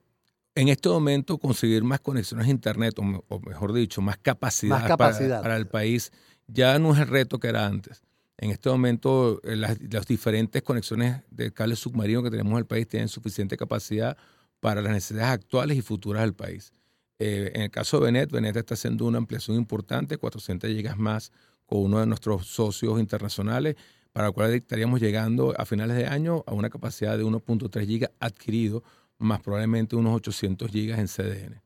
en 0.57 0.67
este 0.67 0.89
momento 0.89 1.39
conseguir 1.39 1.85
más 1.85 2.01
conexiones 2.01 2.49
a 2.49 2.51
Internet, 2.51 2.97
o, 2.99 3.41
mejor 3.47 3.73
dicho, 3.73 4.03
más 4.03 4.19
capacidad, 4.19 4.97
Para, 4.97 5.57
el 5.57 5.69
país, 5.69 6.11
ya 6.49 6.77
no 6.81 6.93
es 6.93 6.99
el 6.99 7.07
reto 7.07 7.39
que 7.39 7.47
era 7.47 7.65
antes. 7.65 8.03
En 8.37 8.51
este 8.51 8.69
momento, 8.69 9.41
eh, 9.45 9.55
las, 9.55 9.79
diferentes 10.09 10.61
conexiones 10.63 11.23
de 11.31 11.53
cable 11.53 11.77
submarino 11.77 12.21
que 12.21 12.33
tenemos 12.33 12.51
en 12.51 12.59
el 12.59 12.67
país 12.67 12.89
tienen 12.89 13.07
suficiente 13.07 13.57
capacidad 13.57 14.17
para 14.59 14.83
las 14.83 14.91
necesidades 14.91 15.35
actuales 15.35 15.79
y 15.79 15.83
futuras 15.83 16.23
del 16.23 16.35
país. 16.35 16.73
Eh, 17.21 17.53
en 17.55 17.63
el 17.63 17.71
caso 17.71 18.01
de 18.01 18.07
Benet, 18.07 18.33
Benet 18.33 18.57
está 18.57 18.75
haciendo 18.75 19.05
una 19.05 19.19
ampliación 19.19 19.57
importante, 19.57 20.17
400 20.17 20.69
gigas 20.69 20.99
más 20.99 21.31
con 21.65 21.79
uno 21.85 22.01
de 22.01 22.07
nuestros 22.07 22.49
socios 22.49 22.99
internacionales, 22.99 23.77
para 24.13 24.27
el 24.27 24.33
cual 24.33 24.53
estaríamos 24.53 25.01
llegando 25.01 25.55
a 25.57 25.65
finales 25.65 25.97
de 25.97 26.09
año 26.09 26.43
a 26.49 26.55
una 26.55 26.71
capacidad 26.71 27.17
de 27.17 27.23
1.3 27.23 27.87
gigas 27.87 28.11
adquirido 28.19 28.83
más 29.19 29.41
probablemente 29.41 29.97
unos 29.97 30.15
800 30.15 30.71
gigas 30.71 30.99
en 30.99 31.09
CDN. 31.09 31.63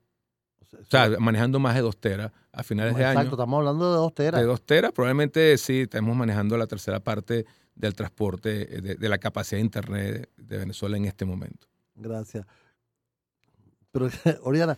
O 0.81 0.85
sea, 0.89 1.09
manejando 1.19 1.59
más 1.59 1.75
de 1.75 1.81
2 1.81 1.97
teras 1.97 2.31
a 2.51 2.63
finales 2.63 2.95
de 2.95 3.05
año. 3.05 3.19
Exacto, 3.19 3.35
estamos 3.35 3.57
hablando 3.59 3.91
de 3.91 3.97
2 3.97 4.13
teras. 4.13 4.41
De 4.41 4.47
2 4.47 4.61
teras, 4.63 4.91
probablemente 4.91 5.57
sí, 5.57 5.81
estamos 5.81 6.15
manejando 6.15 6.57
la 6.57 6.67
tercera 6.67 6.99
parte 6.99 7.45
del 7.75 7.95
transporte, 7.95 8.77
eh, 8.77 8.95
de, 8.95 9.09
la 9.09 9.17
capacidad 9.17 9.57
de 9.57 9.65
Internet 9.65 10.29
de 10.37 10.57
Venezuela 10.57 10.97
en 10.97 11.05
este 11.05 11.25
momento. 11.25 11.67
Gracias. 11.95 12.45
Pero, 13.91 14.09
Oriana, 14.43 14.77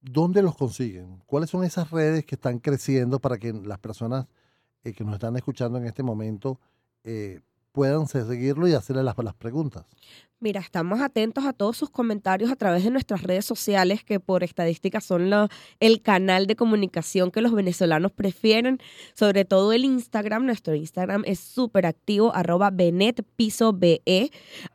¿dónde 0.00 0.42
los 0.42 0.56
consiguen? 0.56 1.22
¿Cuáles 1.26 1.50
son 1.50 1.64
esas 1.64 1.90
redes 1.90 2.24
que 2.24 2.34
están 2.34 2.58
creciendo 2.58 3.18
para 3.20 3.38
que 3.38 3.52
las 3.52 3.78
personas 3.78 4.26
eh, 4.82 4.92
que 4.92 5.04
nos 5.04 5.14
están 5.14 5.36
escuchando 5.36 5.78
en 5.78 5.86
este 5.86 6.02
momento 6.02 6.60
eh, 7.04 7.40
puedan 7.72 8.06
seguirlo 8.06 8.68
y 8.68 8.74
hacerle 8.74 9.02
las, 9.02 9.16
las 9.18 9.34
preguntas? 9.34 9.84
Mira, 10.44 10.60
estamos 10.60 11.00
atentos 11.00 11.46
a 11.46 11.54
todos 11.54 11.78
sus 11.78 11.88
comentarios 11.88 12.50
a 12.50 12.56
través 12.56 12.84
de 12.84 12.90
nuestras 12.90 13.22
redes 13.22 13.46
sociales, 13.46 14.04
que 14.04 14.20
por 14.20 14.44
estadística 14.44 15.00
son 15.00 15.32
el 15.80 16.02
canal 16.02 16.46
de 16.46 16.54
comunicación 16.54 17.30
que 17.30 17.40
los 17.40 17.54
venezolanos 17.54 18.12
prefieren, 18.12 18.78
sobre 19.14 19.46
todo 19.46 19.72
el 19.72 19.86
Instagram. 19.86 20.44
Nuestro 20.44 20.74
Instagram 20.74 21.22
es 21.24 21.40
súper 21.40 21.86
activo, 21.86 22.34
arroba 22.34 22.70
BE. 22.70 23.14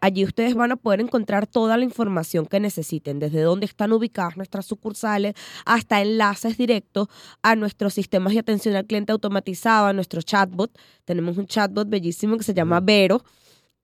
Allí 0.01 0.23
ustedes 0.23 0.55
van 0.55 0.71
a 0.71 0.75
poder 0.75 1.01
encontrar 1.01 1.45
toda 1.45 1.77
la 1.77 1.83
información 1.83 2.47
que 2.47 2.59
necesiten, 2.59 3.19
desde 3.19 3.41
dónde 3.43 3.67
están 3.67 3.93
ubicadas 3.93 4.37
nuestras 4.37 4.65
sucursales, 4.65 5.35
hasta 5.67 6.01
enlaces 6.01 6.57
directos 6.57 7.09
a 7.43 7.55
nuestros 7.55 7.93
sistemas 7.93 8.33
de 8.33 8.39
atención 8.39 8.75
al 8.75 8.87
cliente 8.87 9.11
automatizado, 9.11 9.85
a 9.85 9.93
nuestro 9.93 10.23
chatbot. 10.23 10.75
Tenemos 11.05 11.37
un 11.37 11.45
chatbot 11.45 11.87
bellísimo 11.87 12.37
que 12.37 12.43
se 12.43 12.55
llama 12.55 12.79
Vero 12.79 13.21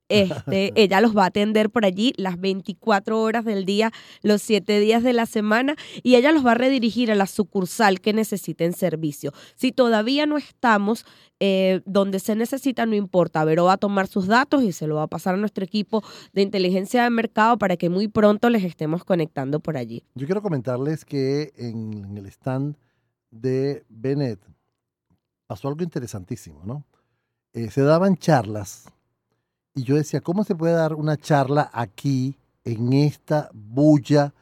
este, 0.10 0.72
ella 0.76 1.02
los 1.02 1.16
va 1.16 1.24
a 1.24 1.28
atender 1.28 1.70
por 1.70 1.86
allí 1.86 2.14
las 2.18 2.40
24 2.40 3.22
horas 3.22 3.46
del 3.46 3.66
día, 3.66 3.92
los 4.22 4.42
7 4.42 4.80
días 4.80 5.04
de 5.04 5.14
la 5.14 5.26
semana 5.26 5.76
y 6.04 6.16
ella 6.16 6.32
los 6.32 6.46
va 6.46 6.52
a 6.52 6.56
redirigir 6.56 7.12
a 7.12 7.16
la 7.16 7.28
sucursal 7.28 8.02
que 8.02 8.14
necesiten 8.14 8.74
servicio. 8.74 9.32
Si 9.56 9.72
todavía 9.72 10.26
no 10.26 10.38
estamos 10.38 11.06
eh, 11.40 11.82
donde 11.86 12.20
se 12.20 12.36
necesita, 12.36 12.86
no 12.86 12.96
importa. 12.96 13.44
Vero 13.44 13.66
va 13.66 13.74
a 13.74 13.78
tomar 13.78 14.08
sus 14.08 14.28
datos 14.28 14.64
y 14.64 14.72
se 14.72 14.88
lo 14.88 14.96
va 14.96 15.04
a 15.04 15.08
pasar 15.08 15.36
a 15.36 15.38
nuestro 15.38 15.66
equipo 15.66 16.04
de 16.34 16.42
inteligencia 16.42 17.04
de 17.04 17.10
mercado 17.10 17.58
para 17.58 17.76
que 17.76 17.90
muy 17.90 18.08
pronto 18.08 18.50
les 18.50 18.64
estemos 18.64 19.04
conectando 19.04 19.60
por 19.60 19.76
allí. 19.76 20.04
Yo 20.16 20.26
quiero 20.28 20.42
comentarles 20.42 21.04
que 21.04 21.52
en, 21.58 22.18
el 22.18 22.26
stand 22.28 22.78
de 23.32 23.86
Bennett 23.90 24.40
pasó 25.46 25.68
algo 25.68 25.84
interesantísimo, 25.84 26.64
¿no? 26.64 26.86
Eh, 27.54 27.70
se 27.70 27.82
daban 27.82 28.16
charlas 28.16 28.86
y 29.75 29.84
yo 29.84 29.96
decía, 29.96 30.22
¿cómo 30.22 30.44
se 30.44 30.55
puede 30.55 30.74
dar 30.74 30.96
una 30.96 31.17
charla 31.17 31.70
aquí 31.74 32.38
en 32.65 32.94
esta 32.94 33.50
bulla, 33.53 34.34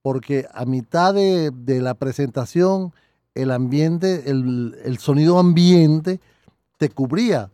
porque 0.00 0.46
a 0.54 0.64
mitad 0.64 1.12
de, 1.12 1.52
la 1.80 1.94
presentación 1.94 2.92
el 3.34 3.50
ambiente, 3.50 4.30
el, 4.30 4.76
el, 4.84 4.98
sonido 4.98 5.38
ambiente 5.38 6.20
te 6.78 6.88
cubría. 6.88 7.50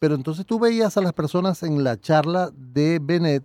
Pero 0.00 0.16
entonces 0.16 0.44
tú 0.44 0.58
veías 0.58 0.96
a 0.96 1.02
las 1.02 1.12
personas 1.12 1.62
en 1.62 1.84
la 1.84 2.00
charla 2.00 2.50
de 2.56 2.98
Bennett 3.00 3.44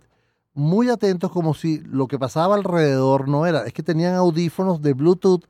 muy 0.52 0.88
atentos 0.88 1.30
como 1.30 1.54
si 1.54 1.78
lo 1.80 2.08
que 2.08 2.18
pasaba 2.18 2.56
alrededor 2.56 3.28
no 3.28 3.46
era, 3.46 3.66
es 3.66 3.72
que 3.72 3.82
tenían 3.82 4.14
audífonos 4.14 4.82
de 4.82 4.94
Bluetooth 4.94 5.44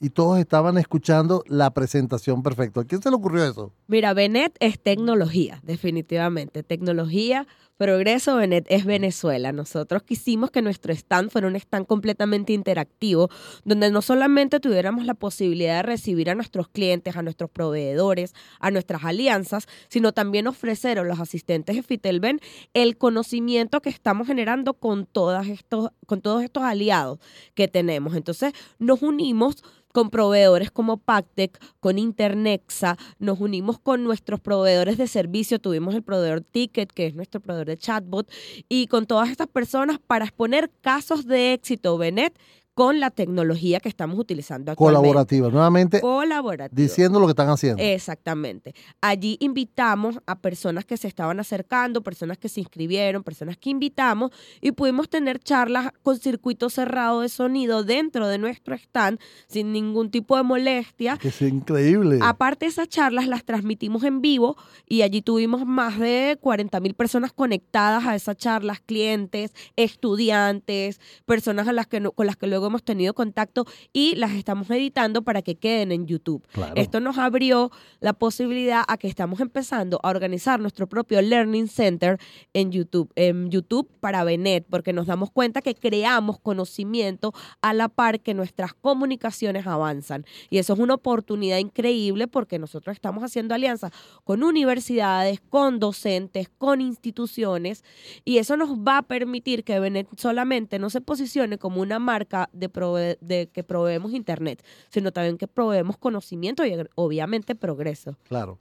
y 0.00 0.10
todos 0.10 0.38
estaban 0.38 0.78
escuchando 0.78 1.44
la 1.46 1.70
presentación 1.70 2.42
perfecta. 2.42 2.80
¿A 2.80 2.84
quién 2.84 3.02
se 3.02 3.10
le 3.10 3.16
ocurrió 3.16 3.44
eso? 3.44 3.72
Mira, 3.86 4.14
Benet 4.14 4.56
es 4.58 4.80
tecnología, 4.80 5.60
definitivamente. 5.62 6.62
Tecnología 6.62 7.46
Progreso 7.80 8.36
Benet 8.36 8.66
es 8.68 8.84
Venezuela. 8.84 9.52
Nosotros 9.52 10.02
quisimos 10.02 10.50
que 10.50 10.60
nuestro 10.60 10.92
stand 10.92 11.30
fuera 11.30 11.46
un 11.46 11.56
stand 11.56 11.86
completamente 11.86 12.52
interactivo, 12.52 13.30
donde 13.64 13.90
no 13.90 14.02
solamente 14.02 14.60
tuviéramos 14.60 15.06
la 15.06 15.14
posibilidad 15.14 15.76
de 15.76 15.84
recibir 15.84 16.28
a 16.28 16.34
nuestros 16.34 16.68
clientes, 16.68 17.16
a 17.16 17.22
nuestros 17.22 17.48
proveedores, 17.48 18.34
a 18.58 18.70
nuestras 18.70 19.02
alianzas, 19.04 19.66
sino 19.88 20.12
también 20.12 20.46
ofrecer 20.46 20.98
a 20.98 21.04
los 21.04 21.20
asistentes 21.20 21.74
de 21.74 21.82
Fitelben 21.82 22.40
el 22.74 22.98
conocimiento 22.98 23.80
que 23.80 23.88
estamos 23.88 24.26
generando 24.26 24.74
con, 24.74 25.06
todas 25.06 25.48
estos, 25.48 25.88
con 26.04 26.20
todos 26.20 26.42
estos 26.42 26.64
aliados 26.64 27.18
que 27.54 27.66
tenemos. 27.66 28.14
Entonces 28.14 28.52
nos 28.78 29.00
unimos 29.00 29.62
con 29.92 30.10
proveedores 30.10 30.70
como 30.70 30.98
Pactec, 30.98 31.58
con 31.80 31.98
Internexa, 31.98 32.96
nos 33.18 33.40
unimos 33.40 33.78
con 33.78 34.04
nuestros 34.04 34.40
proveedores 34.40 34.98
de 34.98 35.06
servicio, 35.06 35.58
tuvimos 35.58 35.94
el 35.94 36.02
proveedor 36.02 36.42
Ticket, 36.42 36.92
que 36.92 37.06
es 37.06 37.14
nuestro 37.14 37.40
proveedor 37.40 37.69
de 37.70 37.78
chatbot, 37.78 38.30
y 38.68 38.86
con 38.88 39.06
todas 39.06 39.30
estas 39.30 39.46
personas 39.46 39.98
para 39.98 40.26
exponer 40.26 40.70
casos 40.82 41.26
de 41.26 41.54
éxito, 41.54 41.96
Benet, 41.96 42.38
con 42.74 43.00
la 43.00 43.10
tecnología 43.10 43.80
que 43.80 43.88
estamos 43.88 44.18
utilizando 44.18 44.72
actualmente. 44.72 44.98
Colaborativa, 44.98 45.48
nuevamente. 45.50 46.00
Colaborativa. 46.00 46.82
Diciendo 46.82 47.20
lo 47.20 47.26
que 47.26 47.32
están 47.32 47.48
haciendo. 47.48 47.82
Exactamente. 47.82 48.74
Allí 49.00 49.36
invitamos 49.40 50.20
a 50.26 50.38
personas 50.38 50.84
que 50.84 50.96
se 50.96 51.08
estaban 51.08 51.40
acercando, 51.40 52.02
personas 52.02 52.38
que 52.38 52.48
se 52.48 52.60
inscribieron, 52.60 53.22
personas 53.22 53.56
que 53.56 53.70
invitamos 53.70 54.30
y 54.60 54.72
pudimos 54.72 55.08
tener 55.08 55.40
charlas 55.40 55.90
con 56.02 56.18
circuito 56.18 56.70
cerrado 56.70 57.20
de 57.20 57.28
sonido 57.28 57.82
dentro 57.84 58.28
de 58.28 58.38
nuestro 58.38 58.74
stand 58.74 59.18
sin 59.48 59.72
ningún 59.72 60.10
tipo 60.10 60.36
de 60.36 60.42
molestia. 60.42 61.16
Que 61.16 61.28
es 61.28 61.42
increíble. 61.42 62.18
Aparte 62.22 62.66
esas 62.66 62.88
charlas 62.88 63.26
las 63.26 63.44
transmitimos 63.44 64.04
en 64.04 64.20
vivo 64.20 64.56
y 64.86 65.02
allí 65.02 65.22
tuvimos 65.22 65.66
más 65.66 65.98
de 65.98 66.38
40 66.40 66.80
mil 66.80 66.94
personas 66.94 67.32
conectadas 67.32 68.06
a 68.06 68.14
esas 68.14 68.36
charlas, 68.36 68.80
clientes, 68.80 69.52
estudiantes, 69.76 71.00
personas 71.26 71.68
a 71.68 71.72
las 71.72 71.86
que 71.86 72.00
con 72.00 72.26
las 72.26 72.36
que 72.36 72.46
luego 72.46 72.59
hemos 72.66 72.82
tenido 72.82 73.14
contacto 73.14 73.64
y 73.92 74.14
las 74.16 74.32
estamos 74.32 74.70
editando 74.70 75.22
para 75.22 75.42
que 75.42 75.56
queden 75.56 75.92
en 75.92 76.06
YouTube. 76.06 76.46
Esto 76.74 77.00
nos 77.00 77.18
abrió 77.18 77.70
la 78.00 78.12
posibilidad 78.12 78.84
a 78.86 78.96
que 78.96 79.08
estamos 79.08 79.40
empezando 79.40 80.00
a 80.02 80.10
organizar 80.10 80.60
nuestro 80.60 80.88
propio 80.88 81.22
Learning 81.22 81.68
Center 81.68 82.18
en 82.52 82.72
YouTube, 82.72 83.10
en 83.16 83.50
YouTube 83.50 83.90
para 84.00 84.24
Benet, 84.24 84.66
porque 84.68 84.92
nos 84.92 85.06
damos 85.06 85.30
cuenta 85.30 85.62
que 85.62 85.74
creamos 85.74 86.38
conocimiento 86.38 87.32
a 87.62 87.72
la 87.74 87.88
par 87.88 88.20
que 88.20 88.34
nuestras 88.34 88.74
comunicaciones 88.74 89.66
avanzan. 89.66 90.24
Y 90.48 90.58
eso 90.58 90.74
es 90.74 90.78
una 90.78 90.94
oportunidad 90.94 91.58
increíble 91.58 92.26
porque 92.26 92.58
nosotros 92.58 92.94
estamos 92.94 93.24
haciendo 93.24 93.54
alianzas 93.54 93.92
con 94.24 94.42
universidades, 94.42 95.40
con 95.48 95.78
docentes, 95.78 96.48
con 96.58 96.80
instituciones, 96.80 97.84
y 98.24 98.38
eso 98.38 98.56
nos 98.56 98.70
va 98.70 98.98
a 98.98 99.02
permitir 99.02 99.64
que 99.64 99.78
Benet 99.80 100.08
solamente 100.18 100.78
no 100.78 100.90
se 100.90 101.00
posicione 101.00 101.58
como 101.58 101.80
una 101.80 101.98
marca 101.98 102.49
de, 102.52 103.50
que 103.52 103.64
proveemos 103.64 104.12
Internet, 104.12 104.64
sino 104.88 105.12
también 105.12 105.38
que 105.38 105.46
proveemos 105.46 105.96
conocimiento 105.96 106.64
y 106.64 106.76
obviamente 106.94 107.54
progreso. 107.54 108.16
Claro. 108.28 108.58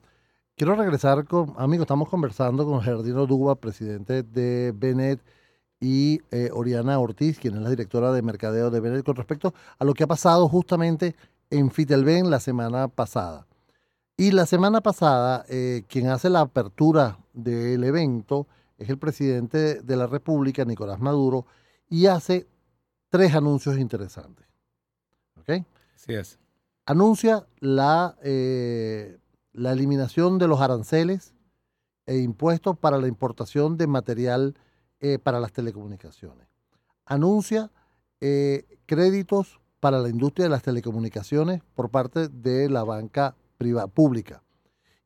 Quiero 0.55 0.75
regresar 0.75 1.25
con, 1.25 1.53
amigos, 1.57 1.85
estamos 1.85 2.09
conversando 2.09 2.65
con 2.65 2.81
Jardino 2.81 3.25
Duba, 3.25 3.55
presidente 3.55 4.23
de 4.23 4.73
Benet, 4.75 5.21
y 5.79 6.19
eh, 6.31 6.49
Oriana 6.53 6.99
Ortiz, 6.99 7.39
quien 7.39 7.55
es 7.55 7.61
la 7.61 7.69
directora 7.69 8.11
de 8.11 8.21
mercadeo 8.21 8.69
de 8.69 8.79
Benet, 8.79 9.05
con 9.05 9.15
respecto 9.15 9.53
a 9.77 9.85
lo 9.85 9.93
que 9.93 10.03
ha 10.03 10.07
pasado 10.07 10.49
justamente 10.49 11.15
en 11.49 11.71
Fitelben 11.71 12.29
la 12.29 12.39
semana 12.39 12.87
pasada. 12.89 13.47
Y 14.17 14.31
la 14.31 14.45
semana 14.45 14.81
pasada, 14.81 15.45
eh, 15.47 15.83
quien 15.87 16.07
hace 16.07 16.29
la 16.29 16.41
apertura 16.41 17.17
del 17.33 17.83
evento 17.85 18.47
es 18.77 18.89
el 18.89 18.97
presidente 18.97 19.81
de 19.81 19.95
la 19.95 20.07
República, 20.07 20.65
Nicolás 20.65 20.99
Maduro, 20.99 21.45
y 21.89 22.07
hace 22.07 22.47
tres 23.09 23.35
anuncios 23.35 23.77
interesantes. 23.77 24.45
¿Ok? 25.39 25.65
Sí 25.95 26.13
es. 26.13 26.39
Anuncia 26.85 27.45
la, 27.59 28.15
eh, 28.23 29.19
la 29.53 29.73
eliminación 29.73 30.37
de 30.37 30.47
los 30.47 30.61
aranceles 30.61 31.33
e 32.05 32.17
impuestos 32.17 32.77
para 32.77 32.97
la 32.97 33.07
importación 33.07 33.77
de 33.77 33.87
material 33.87 34.55
eh, 34.99 35.19
para 35.19 35.39
las 35.39 35.51
telecomunicaciones. 35.51 36.47
Anuncia 37.05 37.71
eh, 38.21 38.65
créditos 38.85 39.59
para 39.79 39.99
la 39.99 40.09
industria 40.09 40.45
de 40.45 40.49
las 40.49 40.63
telecomunicaciones 40.63 41.61
por 41.75 41.89
parte 41.89 42.27
de 42.27 42.69
la 42.69 42.83
banca 42.83 43.35
privada, 43.57 43.87
pública. 43.87 44.43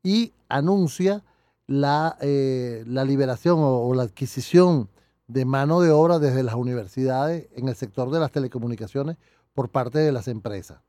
Y 0.01 0.33
anuncia 0.49 1.23
la, 1.67 2.17
la 2.19 3.05
liberación 3.05 3.59
o 3.59 3.93
la 3.93 4.03
adquisición 4.03 4.89
de 5.27 5.45
mano 5.45 5.81
de 5.81 5.91
obra 5.91 6.19
desde 6.19 6.43
las 6.43 6.55
universidades 6.55 7.47
en 7.55 7.67
el 7.67 7.75
sector 7.75 8.11
de 8.11 8.19
las 8.19 8.31
telecomunicaciones 8.31 9.17
por 9.53 9.69
parte 9.69 9.99
de 9.99 10.11
las 10.11 10.27
empresas. 10.27 10.81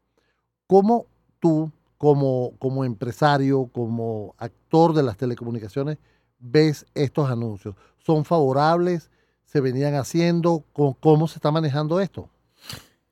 ¿Cómo 0.67 1.07
tú, 1.41 1.71
como, 1.99 2.53
como 2.59 2.85
empresario, 2.85 3.69
como 3.73 4.35
actor 4.39 4.95
de 4.95 5.03
las 5.03 5.17
telecomunicaciones, 5.17 5.99
ves 6.39 6.87
estos 6.95 7.31
anuncios? 7.31 7.75
¿Son 7.99 8.25
favorables? 8.25 9.11
¿Se 9.45 9.61
venían 9.61 9.95
haciendo? 9.95 10.65
¿Cómo 10.73 11.29
se 11.29 11.37
está 11.37 11.51
manejando 11.51 12.01
esto? 12.01 12.29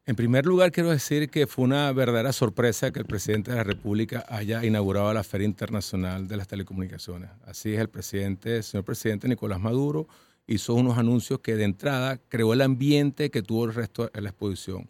En 0.05 0.17
primer 0.17 0.45
lugar, 0.47 0.73
quiero 0.73 0.91
decir 0.91 1.31
que 1.31 1.47
fue 1.47 1.65
una 1.65 1.93
verdadera 1.93 2.33
sorpresa 2.33 2.91
que 2.91 2.99
el 2.99 3.05
presidente 3.05 3.53
de 3.53 3.59
la 3.59 3.63
República 3.63 4.25
haya 4.29 4.65
inaugurado 4.65 5.15
la 5.15 5.23
Feria 5.23 5.45
Internacional 5.45 6.27
de 6.27 6.37
las 6.37 6.49
Telecomunicaciones. 6.49 7.31
Así 7.47 7.75
es, 7.75 7.81
el 7.81 7.89
presidente, 7.89 8.57
el 8.57 8.63
señor 8.65 8.85
presidente 8.85 9.29
Nicolás 9.29 9.61
Maduro, 9.61 10.09
hizo 10.55 10.75
unos 10.75 10.99
anuncios 10.99 11.41
que 11.41 11.57
de 11.57 11.65
entrada 11.65 12.21
creó 12.29 12.53
el 12.53 12.61
ambiente 12.61 13.31
que 13.31 13.43
tuvo 13.43 13.65
el 13.65 13.75
resto 13.75 14.11
de 14.13 14.21
la 14.21 14.31
exposición. 14.31 14.89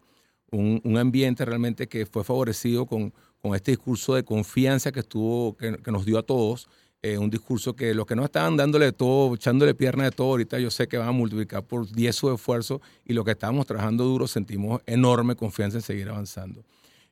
Un, 0.51 0.98
ambiente 0.98 1.44
realmente 1.46 1.88
que 1.88 2.05
fue 2.05 2.25
favorecido 2.25 2.85
con, 2.85 3.14
con, 3.40 3.55
este 3.55 3.70
discurso 3.70 4.14
de 4.14 4.22
confianza 4.22 4.92
que, 4.92 5.01
estuvo, 5.01 5.57
que, 5.57 5.90
nos 5.90 6.05
dio 6.05 6.18
a 6.18 6.22
todos. 6.22 6.68
Eh, 7.01 7.16
un 7.16 7.31
discurso 7.31 7.75
que 7.75 7.94
los 7.94 8.07
que 8.07 8.14
no 8.14 8.25
estaban 8.25 8.57
dándole 8.57 8.92
todo, 8.92 9.35
echándole 9.35 9.75
pierna 9.75 10.05
de 10.05 10.11
todo, 10.11 10.29
ahorita 10.29 10.59
yo 10.59 10.70
sé 10.70 10.87
que 10.88 10.98
van 10.98 11.09
a 11.09 11.12
multiplicar 11.12 11.64
por 11.64 11.90
10 11.90 12.14
su 12.14 12.33
esfuerzo 12.33 12.81
y 13.05 13.14
lo 13.14 13.25
que 13.25 13.33
estábamos 13.33 13.66
trabajando 13.66 14.05
duro 14.05 14.29
sentimos 14.29 14.83
enorme 14.87 15.35
confianza 15.35 15.79
en 15.79 15.83
seguir 15.83 16.09
avanzando. 16.11 16.62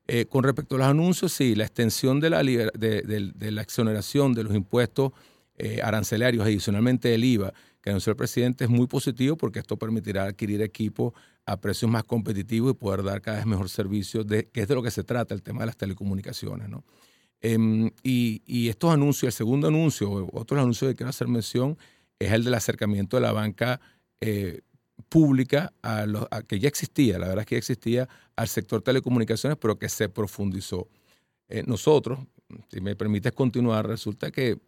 Eh, 0.07 0.27
con 0.27 0.43
respecto 0.45 0.75
a 0.75 0.79
los 0.79 0.87
anuncios, 0.89 1.33
sí, 1.33 1.55
la 1.55 1.65
extensión 1.65 2.21
de 2.21 2.31
la, 2.31 2.43
de, 2.43 3.51
la 3.53 3.63
exoneración 3.63 4.35
de 4.35 4.43
los 4.43 4.55
impuestos 4.55 5.13
eh, 5.57 5.81
arancelarios, 5.83 6.45
adicionalmente 6.45 7.09
del 7.09 7.23
IVA, 7.23 7.53
que 7.81 7.91
anunció 7.91 8.11
el 8.11 8.17
presidente 8.17 8.65
es 8.65 8.71
muy 8.71 8.87
positivo 8.87 9.37
porque 9.37 9.59
esto 9.59 9.79
permitirá 9.79 10.25
adquirir 10.25 10.63
equipos 10.63 11.13
a 11.47 11.61
precios 11.61 11.91
más 11.91 12.05
competitivos 12.05 12.73
y 12.73 12.75
poder 12.75 13.03
dar 13.03 13.23
cada 13.23 13.39
vez 13.39 13.47
mejor 13.47 13.69
servicio, 13.69 14.25
de, 14.25 14.49
que 14.49 14.63
es 14.63 14.69
de 14.69 14.75
lo 14.75 14.83
que 14.83 14.91
se 14.91 15.05
trata 15.05 15.35
el 15.35 15.43
tema 15.43 15.61
de 15.61 15.67
las 15.67 15.77
telecomunicaciones. 15.77 16.69
¿no? 16.69 16.85
Em, 17.41 17.91
y, 18.03 18.69
estos 18.69 18.93
anuncios, 18.93 19.33
el 19.35 19.37
segundo 19.37 19.69
anuncio, 19.69 20.29
otro 20.33 20.61
anuncio 20.61 20.89
que 20.89 20.95
quiero 20.95 21.11
hacer 21.11 21.29
mención, 21.29 21.79
es 22.19 22.33
el 22.33 22.45
del 22.45 22.55
acercamiento 22.55 23.17
de 23.17 23.23
la 23.23 23.33
banca 23.33 23.81
eh, 24.21 24.61
pública 25.09 25.73
a, 25.81 26.05
lo, 26.05 26.29
que 26.47 26.61
ya 26.61 26.69
existía, 26.69 27.19
la 27.19 27.29
verdad 27.29 27.43
es 27.43 27.47
que 27.47 27.55
ya 27.55 27.59
existía 27.59 28.09
al 28.37 28.49
sector 28.49 28.83
telecomunicaciones, 28.83 29.57
pero 29.59 29.79
que 29.79 29.89
se 29.89 30.11
profundizó. 30.11 30.89
Eh, 31.49 31.65
nosotros, 31.67 32.19
si 32.71 32.81
me 32.81 32.95
permites 32.95 33.33
continuar, 33.33 33.87
resulta 33.87 34.31
que 34.31 34.59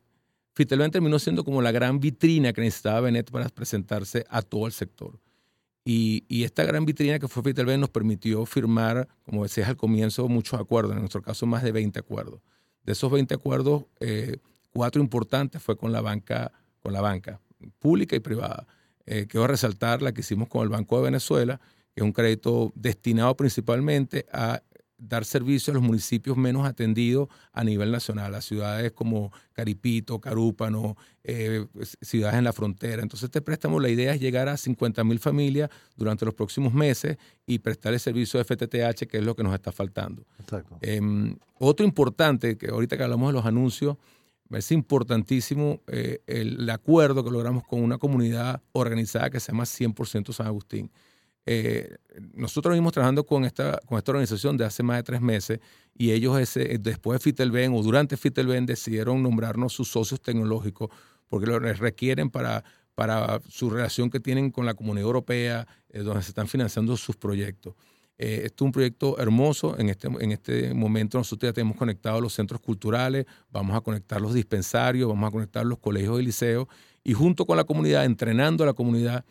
Fitelben 0.55 0.91
terminó 0.91 1.19
siendo 1.19 1.45
como 1.45 1.63
la 1.63 1.73
gran 1.73 1.99
vitrina 1.99 2.53
que 2.53 2.61
necesitaba 2.61 3.01
Benet 3.01 3.31
para 3.31 3.49
presentarse 3.49 4.25
a 4.29 4.43
todo 4.43 4.67
el 4.67 4.73
sector. 4.73 5.19
Y, 5.85 6.45
esta 6.45 6.65
gran 6.65 6.85
vitrina 6.85 7.19
que 7.19 7.27
fue 7.27 7.43
Fitelben 7.43 7.81
nos 7.81 7.91
permitió 7.91 8.47
firmar, 8.47 9.09
como 9.25 9.43
decías 9.43 9.69
al 9.69 9.77
comienzo, 9.77 10.29
muchos 10.29 10.61
acuerdos, 10.61 10.93
en 10.93 11.01
nuestro 11.01 11.23
caso 11.23 11.47
más 11.47 11.63
de 11.63 11.73
20 11.73 11.99
acuerdos. 11.99 12.41
De 12.85 12.93
esos 12.93 13.11
20 13.11 13.35
acuerdos, 13.35 13.85
eh, 14.01 14.37
cuatro 14.73 15.03
importantes 15.03 15.63
fue 15.63 15.77
con 15.77 15.91
la 15.91 16.01
banca, 16.01 16.53
con 16.81 16.93
la 16.93 17.01
banca 17.01 17.41
pública 17.79 18.15
y 18.15 18.21
privada. 18.21 18.67
Eh, 19.07 19.27
quiero 19.29 19.47
resaltar 19.47 20.03
la 20.03 20.13
que 20.13 20.21
hicimos 20.21 20.49
con 20.49 20.63
el 20.63 20.69
Banco 20.69 20.99
de 20.99 21.05
Venezuela, 21.05 21.61
que 21.95 22.01
es 22.01 22.05
un 22.05 22.13
crédito 22.13 22.73
destinado 22.75 23.37
principalmente 23.37 24.27
a 24.33 24.63
dar 25.03 25.25
servicio 25.25 25.73
a 25.73 25.75
los 25.75 25.83
municipios 25.83 26.37
menos 26.37 26.67
atendidos 26.67 27.29
a 27.53 27.65
nivel 27.65 27.91
nacional, 27.91 28.35
a 28.35 28.41
ciudades 28.41 28.93
como 28.93 29.33
Caripito, 29.53 30.21
Carúpano, 30.21 30.97
eh, 31.25 31.67
ciudades 32.01 32.39
en 32.39 32.45
la 32.45 32.53
frontera. 32.53 33.03
Entonces 33.03 33.25
este 33.25 33.43
préstamo, 33.43 33.81
la 33.81 33.89
idea 33.89 34.15
es 34.15 34.21
llegar 34.21 34.49
a 34.49 34.57
50 34.57 35.03
mil 35.05 35.19
familias 35.19 35.71
durante 35.97 36.25
los 36.25 36.35
próximos 36.35 36.73
meses 36.73 37.19
y 37.47 37.59
prestar 37.59 37.93
el 37.93 38.01
servicio 38.01 38.39
de 38.39 38.45
FTTH, 38.45 39.07
que 39.09 39.19
es 39.19 39.25
lo 39.25 39.35
que 39.35 39.43
nos 39.43 39.55
está 39.55 39.73
faltando. 39.73 40.25
Exacto. 40.39 40.79
Em, 40.81 41.37
otro 41.59 41.85
importante, 41.85 42.57
que 42.57 42.69
ahorita 42.69 42.97
que 42.97 43.03
hablamos 43.03 43.29
de 43.31 43.33
los 43.35 43.47
anuncios, 43.47 43.97
es 44.51 44.71
importantísimo 44.73 45.81
eh, 45.87 46.21
el, 46.27 46.69
acuerdo 46.71 47.25
que 47.25 47.31
logramos 47.31 47.65
con 47.65 47.83
una 47.83 47.99
comunidad 47.99 48.63
organizada 48.73 49.31
que 49.31 49.41
se 49.41 49.53
llama 49.53 49.65
100% 49.65 50.33
San 50.33 50.47
Agustín. 50.47 50.91
Eh, 51.45 51.97
nosotros 52.35 52.71
venimos 52.71 52.93
trabajando 52.93 53.27
con 53.27 53.45
esta, 53.45 53.81
con 53.87 53.99
esta 53.99 54.13
organización 54.13 54.57
de 54.57 54.65
hace 54.65 54.83
más 54.83 54.99
de 54.99 55.03
tres 55.03 55.21
meses 55.21 55.59
y 55.95 56.13
ellos 56.13 56.39
ese, 56.39 56.79
después 56.79 57.19
de 57.19 57.25
Fitelben 57.25 57.75
o 57.75 57.83
durante 57.83 58.17
Fitelben 58.17 58.65
decidieron 58.65 59.23
nombrarnos 59.23 59.73
sus 59.73 59.91
socios 59.91 60.21
tecnológicos 60.21 60.91
porque 61.29 61.47
lo 61.47 61.59
requieren 61.59 62.31
para, 62.31 62.63
para 62.95 63.41
su 63.49 63.71
relación 63.71 64.11
que 64.11 64.21
tienen 64.21 64.51
con 64.51 64.67
la 64.67 64.75
comunidad 64.75 65.07
europea, 65.07 65.67
eh, 65.89 66.01
donde 66.01 66.23
se 66.23 66.29
están 66.29 66.47
financiando 66.47 66.97
sus 66.97 67.17
proyectos. 67.17 67.75
Eh, 68.19 68.43
esto 68.45 68.65
es 68.65 68.67
un 68.67 68.73
proyecto 68.73 69.19
hermoso. 69.19 69.77
En 69.79 69.89
este, 69.89 70.07
en 70.07 70.31
este 70.31 70.75
momento 70.75 71.19
nosotros 71.19 71.49
ya 71.49 71.53
tenemos 71.55 71.77
conectados 71.77 72.23
los 72.23 72.35
centros 72.35 72.61
culturales, 72.61 73.27
vamos 73.51 73.75
a 73.77 73.81
conectar 73.81 74.21
los 74.21 74.35
dispensarios, 74.35 75.09
vamos 75.09 75.27
a 75.27 75.33
conectar 75.33 75.67
los 75.67 75.79
colegios 75.79 76.21
y 76.21 76.25
liceos 76.25 76.69
y 77.03 77.15
junto 77.15 77.47
con 77.47 77.57
la 77.57 77.65
comunidad, 77.65 78.05
entrenando 78.05 78.63
a 78.63 78.69
la 78.69 78.75
comunidad, 78.75 79.25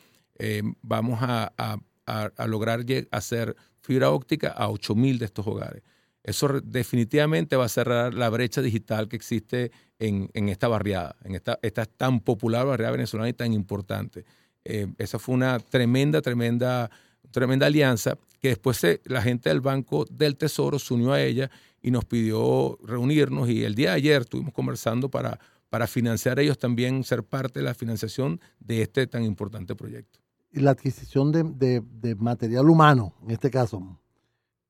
vamos 0.81 1.19
a, 1.21 1.53
a 1.55 1.77
a, 2.11 2.47
lograr 2.47 2.85
hacer 3.11 3.55
fibra 3.79 4.11
óptica 4.11 4.49
a 4.49 4.67
8.000 4.67 5.17
de 5.17 5.25
estos 5.25 5.47
hogares. 5.47 5.83
Eso 6.23 6.61
definitivamente 6.61 7.55
va 7.55 7.65
a 7.65 7.69
cerrar 7.69 8.13
la 8.13 8.29
brecha 8.29 8.61
digital 8.61 9.07
que 9.07 9.15
existe 9.15 9.71
en, 9.97 10.29
esta 10.49 10.67
barriada, 10.67 11.15
en 11.23 11.35
esta, 11.35 11.57
esta 11.61 11.85
tan 11.85 12.19
popular 12.19 12.65
barriada 12.65 12.91
venezolana 12.91 13.29
y 13.29 13.33
tan 13.33 13.53
importante. 13.53 14.25
Eh, 14.63 14.87
esa 14.97 15.17
fue 15.17 15.33
una 15.33 15.59
tremenda, 15.59 16.21
tremenda, 16.21 16.91
tremenda 17.31 17.65
alianza 17.65 18.17
que 18.39 18.49
después 18.49 18.81
la 19.05 19.21
gente 19.21 19.49
del 19.49 19.61
Banco 19.61 20.05
del 20.09 20.37
Tesoro 20.37 20.77
se 20.77 20.93
unió 20.93 21.13
a 21.13 21.21
ella 21.21 21.49
y 21.81 21.89
nos 21.89 22.05
pidió 22.05 22.77
reunirnos 22.83 23.49
y 23.49 23.63
el 23.63 23.73
día 23.73 23.91
de 23.91 23.95
ayer 23.95 24.21
estuvimos 24.21 24.53
conversando 24.53 25.09
para, 25.09 25.39
para 25.69 25.87
financiar 25.87 26.39
ellos 26.39 26.59
también, 26.59 27.03
ser 27.03 27.23
parte 27.23 27.59
de 27.59 27.65
la 27.65 27.73
financiación 27.73 28.39
de 28.59 28.83
este 28.83 29.07
tan 29.07 29.23
importante 29.23 29.75
proyecto 29.75 30.20
la 30.53 30.71
adquisición 30.71 31.31
de, 31.31 32.15
material 32.17 32.69
humano, 32.69 33.13
en 33.23 33.31
este 33.31 33.49
caso. 33.49 33.97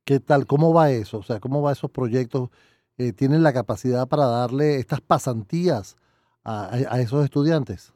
¿Qué 0.05 0.19
tal? 0.19 0.45
¿Cómo 0.45 0.73
va 0.73 0.91
eso? 0.91 1.19
O 1.19 1.23
sea, 1.23 1.39
¿cómo 1.39 1.61
va 1.61 1.71
esos 1.71 1.91
proyectos? 1.91 2.49
Eh, 2.97 3.13
¿Tienen 3.13 3.43
la 3.43 3.53
capacidad 3.53 4.07
para 4.07 4.25
darle 4.25 4.77
estas 4.77 5.01
pasantías 5.01 5.97
a, 6.43 6.99
esos 6.99 7.23
estudiantes? 7.23 7.93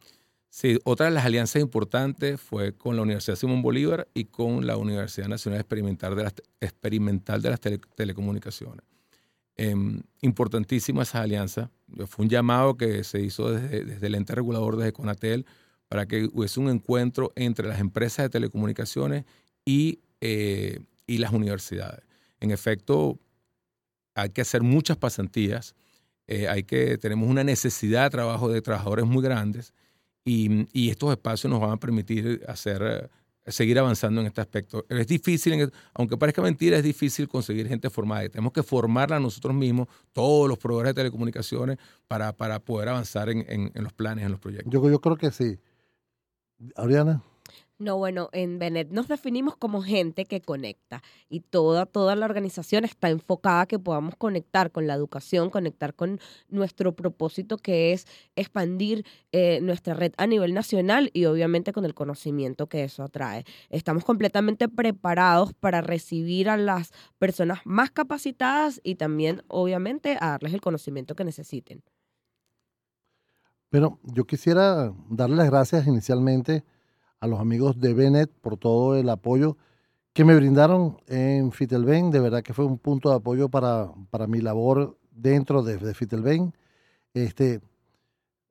Sí, 0.49 0.79
otra 0.85 1.07
de 1.07 1.11
las 1.11 1.25
alianzas 1.25 1.61
importantes 1.61 2.39
fue 2.39 2.73
con 2.73 2.95
la 2.95 3.01
Universidad 3.01 3.35
Simón 3.35 3.61
Bolívar 3.61 4.07
y 4.13 4.25
con 4.25 4.65
la 4.65 4.77
Universidad 4.77 5.27
Nacional 5.27 5.59
Experimental 5.59 6.15
de 6.15 6.23
las, 6.23 6.33
Experimental 6.61 7.41
de 7.41 7.49
las 7.49 7.59
Telecomunicaciones. 7.59 8.85
Em, 9.57 10.01
importantísima 10.21 11.03
esa 11.03 11.21
alianza. 11.21 11.71
Fue 12.07 12.23
un 12.23 12.29
llamado 12.29 12.77
que 12.77 13.03
se 13.03 13.21
hizo 13.21 13.51
desde, 13.51 13.83
desde 13.83 14.07
el 14.07 14.15
ente 14.15 14.35
regulador, 14.35 14.77
desde 14.77 14.93
Conatel, 14.93 15.45
para 15.87 16.05
que 16.05 16.29
hubiese 16.33 16.59
un 16.59 16.69
encuentro 16.69 17.31
entre 17.35 17.67
las 17.67 17.79
empresas 17.79 18.25
de 18.25 18.29
telecomunicaciones 18.29 19.25
y, 19.65 19.99
eh, 20.21 20.79
y 21.07 21.17
las 21.19 21.31
universidades. 21.31 22.03
En 22.39 22.51
efecto, 22.51 23.19
hay 24.15 24.29
que 24.29 24.41
hacer 24.41 24.61
muchas 24.61 24.97
pasantías, 24.97 25.75
eh, 26.27 26.47
hay 26.47 26.63
que, 26.63 26.97
tenemos 26.97 27.29
una 27.29 27.43
necesidad 27.43 28.03
de 28.03 28.09
trabajo 28.09 28.49
de 28.49 28.61
trabajadores 28.61 29.05
muy 29.05 29.23
grandes 29.23 29.73
y, 30.23 30.67
y 30.73 30.89
estos 30.89 31.11
espacios 31.11 31.51
nos 31.51 31.61
van 31.61 31.71
a 31.71 31.77
permitir 31.77 32.43
hacer, 32.47 33.11
seguir 33.45 33.77
avanzando 33.77 34.21
en 34.21 34.27
este 34.27 34.41
aspecto. 34.41 34.85
Es 34.89 35.05
difícil, 35.05 35.71
aunque 35.93 36.17
parezca 36.17 36.41
mentira, 36.41 36.77
es 36.77 36.83
difícil 36.83 37.27
conseguir 37.27 37.67
gente 37.67 37.89
formada. 37.91 38.27
tenemos 38.29 38.53
que 38.53 38.63
formarla 38.63 39.19
nosotros 39.19 39.53
mismos, 39.53 39.87
todos 40.13 40.49
los 40.49 40.57
proveedores 40.57 40.95
de 40.95 41.01
telecomunicaciones, 41.01 41.77
para, 42.07 42.33
para 42.33 42.59
poder 42.59 42.89
avanzar 42.89 43.29
en, 43.29 43.45
en, 43.47 43.71
en 43.73 43.83
los 43.83 43.93
planes, 43.93 44.25
en 44.25 44.31
los 44.31 44.39
proyectos. 44.39 44.73
Yo, 44.73 44.89
yo 44.89 44.99
creo 44.99 45.17
que 45.17 45.29
sí. 45.31 45.59
Adriana. 46.75 47.21
No, 47.77 47.97
bueno, 47.97 48.29
en 48.31 48.57
Benet 48.57 48.89
nos 48.91 49.09
definimos 49.09 49.57
como 49.57 49.81
gente 49.81 50.23
que 50.23 50.39
conecta 50.39 51.03
y 51.27 51.41
toda, 51.41 51.85
toda 51.85 52.15
la 52.15 52.25
organización 52.25 52.85
está 52.85 53.09
enfocada 53.09 53.61
a 53.61 53.65
que 53.65 53.77
podamos 53.79 54.15
conectar 54.15 54.71
con 54.71 54.87
la 54.87 54.93
educación, 54.93 55.49
conectar 55.49 55.93
con 55.93 56.21
nuestro 56.47 56.95
propósito 56.95 57.57
que 57.57 57.91
es 57.91 58.07
expandir 58.37 59.05
eh, 59.33 59.59
nuestra 59.61 59.93
red 59.93 60.13
a 60.17 60.25
nivel 60.25 60.53
nacional 60.53 61.09
y 61.11 61.25
obviamente 61.25 61.73
con 61.73 61.83
el 61.83 61.93
conocimiento 61.93 62.67
que 62.67 62.85
eso 62.85 63.03
atrae. 63.03 63.43
Estamos 63.69 64.05
completamente 64.05 64.69
preparados 64.69 65.53
para 65.53 65.81
recibir 65.81 66.47
a 66.47 66.55
las 66.55 66.93
personas 67.19 67.59
más 67.65 67.91
capacitadas 67.91 68.79
y 68.83 68.95
también 68.95 69.43
obviamente 69.49 70.17
a 70.21 70.29
darles 70.29 70.53
el 70.53 70.61
conocimiento 70.61 71.13
que 71.15 71.25
necesiten. 71.25 71.83
Bueno, 73.75 73.99
yo 74.03 74.23
quisiera 74.23 74.93
darle 75.09 75.35
las 75.35 75.49
gracias 75.49 75.85
inicialmente 75.85 76.63
a 77.19 77.27
los 77.27 77.41
amigos 77.41 77.77
de 77.77 77.93
Benet 77.93 78.31
por 78.31 78.55
todo 78.55 78.95
el 78.95 79.09
apoyo 79.09 79.57
que 80.13 80.23
me 80.23 80.33
brindaron 80.33 80.95
en 81.07 81.51
Fitelben. 81.51 82.09
De 82.09 82.21
verdad 82.21 82.41
que 82.41 82.53
fue 82.53 82.63
un 82.63 82.77
punto 82.77 83.09
de 83.09 83.15
apoyo 83.15 83.49
para, 83.49 83.91
para 84.11 84.27
mi 84.27 84.39
labor 84.39 84.97
dentro 85.11 85.61
de, 85.61 85.75
de 85.75 85.93
Fitelben. 85.93 86.53
Este, 87.13 87.59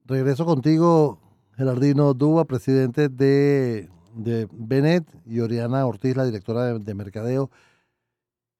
regreso 0.04 0.44
contigo, 0.44 1.18
Gerardino 1.56 2.12
Duba, 2.12 2.44
presidente 2.44 3.08
de, 3.08 3.88
de 4.14 4.46
Benet, 4.52 5.06
y 5.24 5.40
Oriana 5.40 5.86
Ortiz, 5.86 6.14
la 6.14 6.26
directora 6.26 6.66
de, 6.66 6.80
de 6.80 6.94
Mercadeo. 6.94 7.50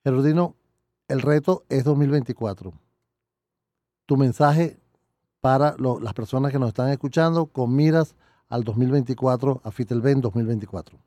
Gerardino, 0.03 0.57
el 1.09 1.21
reto 1.21 1.67
es 1.69 1.85
2024. 1.85 2.73
Tu 4.07 4.17
mensaje 4.17 4.79
para 5.45 5.77
las 5.79 6.15
personas 6.15 6.51
que 6.53 6.59
nos 6.59 6.69
están 6.69 6.89
escuchando 6.89 7.45
con 7.45 7.77
miras 7.77 8.15
al 8.49 8.65
2024, 8.65 9.61
a 9.63 9.71
Fitelben 9.71 10.23
2024? 10.23 10.99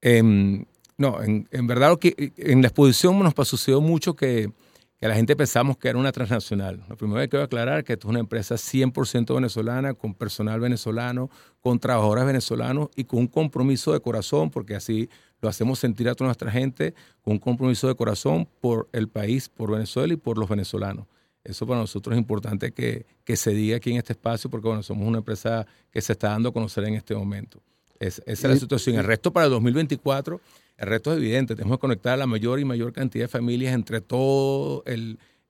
Em, 0.00 0.64
no, 0.98 1.22
en, 1.22 1.66
verdad 1.68 1.96
que 1.96 2.32
en 2.36 2.62
la 2.62 2.66
exposición 2.66 3.16
nos 3.20 3.32
sucedió 3.46 3.80
mucho 3.80 4.16
que, 4.16 4.50
que, 4.98 5.06
la 5.06 5.14
gente 5.14 5.36
pensamos 5.36 5.76
que 5.76 5.88
era 5.88 6.00
una 6.00 6.10
transnacional. 6.10 6.82
Lo 6.88 6.96
primero 6.96 7.20
que 7.20 7.28
quiero 7.28 7.44
aclarar 7.44 7.84
que 7.84 7.92
esto 7.92 8.08
es 8.08 8.10
una 8.10 8.18
empresa 8.18 8.56
100% 8.56 9.36
venezolana, 9.36 9.94
con 9.94 10.14
personal 10.14 10.58
venezolano, 10.58 11.30
con 11.60 11.78
trabajadores 11.78 12.26
venezolanos 12.26 12.88
y 12.96 13.04
con 13.04 13.20
un 13.20 13.28
compromiso 13.28 13.92
de 13.92 14.00
corazón, 14.00 14.50
porque 14.50 14.74
así 14.74 15.08
lo 15.40 15.48
hacemos 15.48 15.78
sentir 15.78 16.08
a 16.08 16.16
toda 16.16 16.26
nuestra 16.26 16.50
gente, 16.50 16.92
con 17.22 17.34
un 17.34 17.38
compromiso 17.38 17.86
de 17.86 17.94
corazón 17.94 18.48
por 18.60 18.88
el 18.92 19.06
país, 19.06 19.48
por 19.48 19.70
Venezuela 19.70 20.12
y 20.12 20.16
por 20.16 20.38
los 20.38 20.48
venezolanos. 20.48 21.06
Eso 21.42 21.66
para 21.66 21.80
nosotros 21.80 22.14
es 22.14 22.18
importante 22.18 22.72
que, 22.72 23.06
se 23.34 23.50
diga 23.52 23.76
aquí 23.76 23.92
en 23.92 23.98
este 23.98 24.12
espacio 24.12 24.50
porque 24.50 24.66
bueno, 24.66 24.82
somos 24.82 25.06
una 25.06 25.18
empresa 25.18 25.66
que 25.90 26.00
se 26.02 26.12
está 26.12 26.30
dando 26.30 26.48
a 26.50 26.52
conocer 26.52 26.84
en 26.84 26.94
este 26.94 27.14
momento. 27.14 27.62
esa 27.98 28.22
es 28.26 28.42
la 28.42 28.56
situación. 28.56 28.96
El 28.96 29.04
resto 29.04 29.32
para 29.32 29.46
el 29.46 29.52
2024, 29.52 30.40
el 30.76 30.86
resto 30.86 31.12
es 31.12 31.18
evidente. 31.18 31.54
Tenemos 31.54 31.78
que 31.78 31.80
conectar 31.80 32.14
a 32.14 32.16
la 32.16 32.26
mayor 32.26 32.58
y 32.58 32.64
mayor 32.64 32.92
cantidad 32.92 33.24
de 33.24 33.28
familias 33.28 33.72
entre 33.72 34.00
todas 34.00 34.82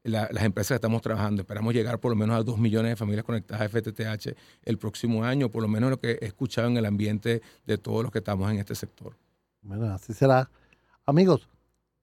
las 0.05 0.45
empresas 0.45 0.69
que 0.69 0.75
estamos 0.75 1.03
trabajando. 1.03 1.43
Esperamos 1.43 1.73
llegar 1.75 1.99
por 1.99 2.11
lo 2.11 2.17
menos 2.17 2.37
a 2.37 2.43
dos 2.43 2.59
millones 2.59 2.93
de 2.93 2.97
familias 2.97 3.25
conectadas 3.25 3.63
a 3.63 3.69
FTTH 3.69 4.37
el 4.65 4.79
próximo 4.79 5.25
año, 5.25 5.49
por 5.51 5.63
lo 5.63 5.69
menos 5.69 5.91
lo 5.91 5.99
que 5.99 6.19
he 6.21 6.27
escuchado 6.27 6.69
en 6.69 6.77
el 6.77 6.87
ambiente 6.87 7.43
de 7.67 7.79
todos 7.79 8.03
los 8.03 8.13
que 8.13 8.19
estamos 8.19 8.51
en 8.51 8.59
este 8.59 8.75
sector. 8.75 9.17
Bueno, 9.63 9.93
así 9.93 10.13
será. 10.13 10.51
Amigos, 11.07 11.49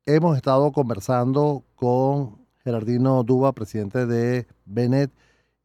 hemos 0.06 0.36
estado 0.38 0.72
conversando 0.72 1.64
con 1.76 2.47
Gerardino 2.68 3.24
Duba, 3.24 3.54
presidente 3.54 4.06
de 4.06 4.46
Benet, 4.66 5.10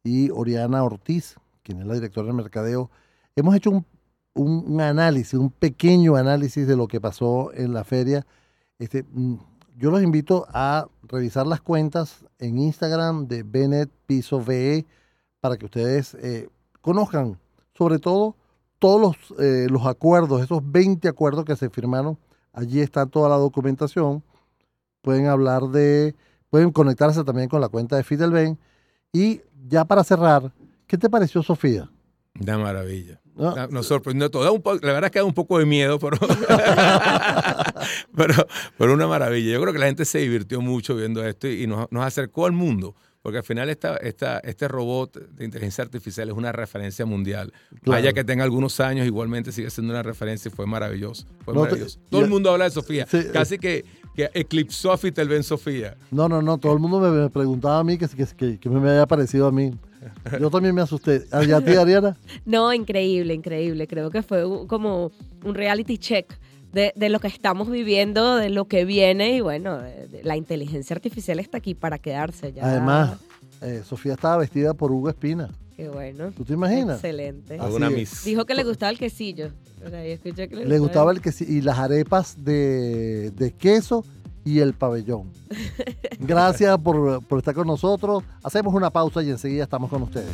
y 0.05 0.29
Oriana 0.29 0.85
Ortiz, 0.85 1.35
quien 1.61 1.81
es 1.81 1.85
la 1.85 1.95
directora 1.95 2.27
de 2.27 2.33
mercadeo. 2.33 2.89
Hemos 3.35 3.53
hecho 3.55 3.83
un, 4.33 4.79
análisis, 4.79 5.33
un 5.33 5.49
pequeño 5.49 6.15
análisis 6.15 6.65
de 6.65 6.77
lo 6.77 6.87
que 6.87 7.01
pasó 7.01 7.53
en 7.53 7.73
la 7.73 7.83
feria. 7.83 8.25
Este, 8.79 9.03
mm, 9.03 9.35
yo 9.75 9.91
los 9.91 10.01
invito 10.01 10.47
a 10.53 10.87
revisar 11.01 11.45
las 11.45 11.59
cuentas 11.59 12.23
en 12.39 12.57
Instagram 12.57 13.27
de 13.27 13.43
Benet 13.43 13.89
Piso 14.05 14.41
VE 14.41 14.85
para 15.41 15.57
que 15.57 15.65
ustedes 15.65 16.13
eh, 16.21 16.47
conozcan 16.79 17.37
sobre 17.73 17.99
todo 17.99 18.37
todos 18.79 19.01
los, 19.01 19.39
eh, 19.41 19.67
los 19.69 19.85
acuerdos, 19.87 20.41
esos 20.41 20.61
20 20.71 21.09
acuerdos 21.09 21.43
que 21.43 21.57
se 21.57 21.69
firmaron. 21.69 22.17
Allí 22.53 22.79
está 22.79 23.05
toda 23.07 23.27
la 23.27 23.35
documentación. 23.35 24.23
Pueden 25.01 25.27
hablar 25.27 25.63
de 25.63 26.15
Pueden 26.53 26.71
conectarse 26.71 27.23
también 27.23 27.49
con 27.49 27.61
la 27.61 27.67
cuenta 27.67 27.95
de 27.95 28.03
Fidelben. 28.03 28.59
Y 29.11 29.41
ya 29.67 29.85
para 29.85 30.03
cerrar, 30.03 30.53
¿qué 30.85 30.99
te 30.99 31.09
pareció 31.09 31.41
Sofía? 31.41 31.89
Una 32.39 32.59
maravilla. 32.59 33.19
No. 33.35 33.55
Nos 33.69 33.87
sorprendió 33.87 34.29
todo. 34.29 34.61
la 34.83 34.93
verdad 34.93 35.05
es 35.05 35.11
que 35.11 35.17
da 35.17 35.25
un 35.25 35.33
poco 35.33 35.57
de 35.57 35.65
miedo, 35.65 35.97
pero, 35.97 36.15
pero, 38.15 38.35
pero, 38.77 38.93
una 38.93 39.07
maravilla. 39.07 39.51
Yo 39.51 39.61
creo 39.61 39.73
que 39.73 39.79
la 39.79 39.87
gente 39.87 40.05
se 40.05 40.19
divirtió 40.19 40.61
mucho 40.61 40.95
viendo 40.95 41.25
esto 41.25 41.47
y, 41.47 41.65
nos, 41.65 41.91
nos, 41.91 42.05
acercó 42.05 42.45
al 42.45 42.51
mundo. 42.51 42.93
Porque 43.23 43.39
al 43.39 43.43
final 43.43 43.69
esta, 43.71 43.97
esta, 43.97 44.37
este 44.39 44.67
robot 44.67 45.31
de 45.31 45.45
inteligencia 45.45 45.83
artificial 45.83 46.29
es 46.29 46.35
una 46.35 46.51
referencia 46.51 47.03
mundial. 47.07 47.51
Vaya 47.83 48.13
que 48.13 48.23
tenga 48.23 48.43
algunos 48.43 48.79
años, 48.79 49.07
igualmente 49.07 49.51
sigue 49.51 49.71
siendo 49.71 49.91
una 49.91 50.03
referencia 50.03 50.49
y 50.49 50.51
fue 50.51 50.67
maravilloso. 50.67 51.25
Fue 51.45 51.55
maravilloso. 51.55 51.99
todo 52.11 52.21
el 52.21 52.29
mundo 52.29 52.51
habla 52.51 52.65
de 52.65 52.71
Sofía. 52.71 53.07
Casi 53.31 53.57
que, 53.57 53.85
que 54.15 54.29
eclipsó 54.33 54.91
a 54.91 54.97
Ben 54.97 55.43
Sofía. 55.43 55.95
No, 56.11 56.29
no, 56.29 56.41
no. 56.41 56.57
Todo 56.57 56.73
el 56.73 56.79
mundo 56.79 56.99
me, 56.99 57.29
preguntaba 57.29 57.79
a 57.79 57.83
mí 57.83 57.97
que, 57.97 58.07
que, 58.07 58.59
que, 58.59 58.69
me 58.69 58.89
había 58.89 59.05
parecido 59.05 59.47
a 59.47 59.51
mí. 59.51 59.71
Yo 60.39 60.49
también 60.49 60.75
me 60.75 60.81
asusté. 60.81 61.25
¿Y 61.47 61.51
a 61.51 61.61
ti, 61.61 61.75
Ariana? 61.75 62.17
No, 62.45 62.73
increíble, 62.73 63.33
increíble. 63.33 63.87
Creo 63.87 64.09
que 64.11 64.21
fue 64.21 64.43
como 64.67 65.11
un 65.43 65.55
reality 65.55 65.97
check 65.97 66.33
de, 66.71 66.91
de, 66.95 67.09
lo 67.09 67.19
que 67.19 67.27
estamos 67.27 67.69
viviendo, 67.69 68.35
de 68.35 68.49
lo 68.49 68.65
que 68.65 68.83
viene 68.85 69.35
y 69.35 69.41
bueno, 69.41 69.79
la 70.23 70.35
inteligencia 70.35 70.95
artificial 70.95 71.39
está 71.39 71.59
aquí 71.59 71.75
para 71.75 71.99
quedarse 71.99 72.51
ya. 72.51 72.65
Además, 72.65 73.17
eh, 73.61 73.81
Sofía 73.85 74.13
estaba 74.13 74.37
vestida 74.37 74.73
por 74.73 74.91
Hugo 74.91 75.09
Espina. 75.09 75.49
Qué 75.83 75.89
bueno. 75.89 76.31
¿Tú 76.31 76.45
te 76.45 76.53
imaginas? 76.53 76.95
Excelente. 76.95 77.59
Dijo 78.23 78.45
que 78.45 78.55
le 78.55 78.63
gustaba 78.63 78.89
el 78.89 78.97
quesillo. 78.97 79.51
le, 79.83 80.79
gustaba, 80.79 81.11
el 81.11 81.19
quesillo 81.19 81.51
y 81.51 81.61
las 81.61 81.77
arepas 81.77 82.41
de, 82.41 83.31
de 83.31 83.51
queso 83.51 84.05
y 84.45 84.59
el 84.59 84.73
pabellón. 84.73 85.29
Gracias 86.19 86.77
por, 86.77 87.21
por 87.25 87.39
estar 87.39 87.53
con 87.53 87.67
nosotros. 87.67 88.23
Hacemos 88.41 88.73
una 88.73 88.91
pausa 88.91 89.21
y 89.23 89.29
enseguida 89.29 89.63
estamos 89.63 89.89
con 89.89 90.03
ustedes. 90.03 90.31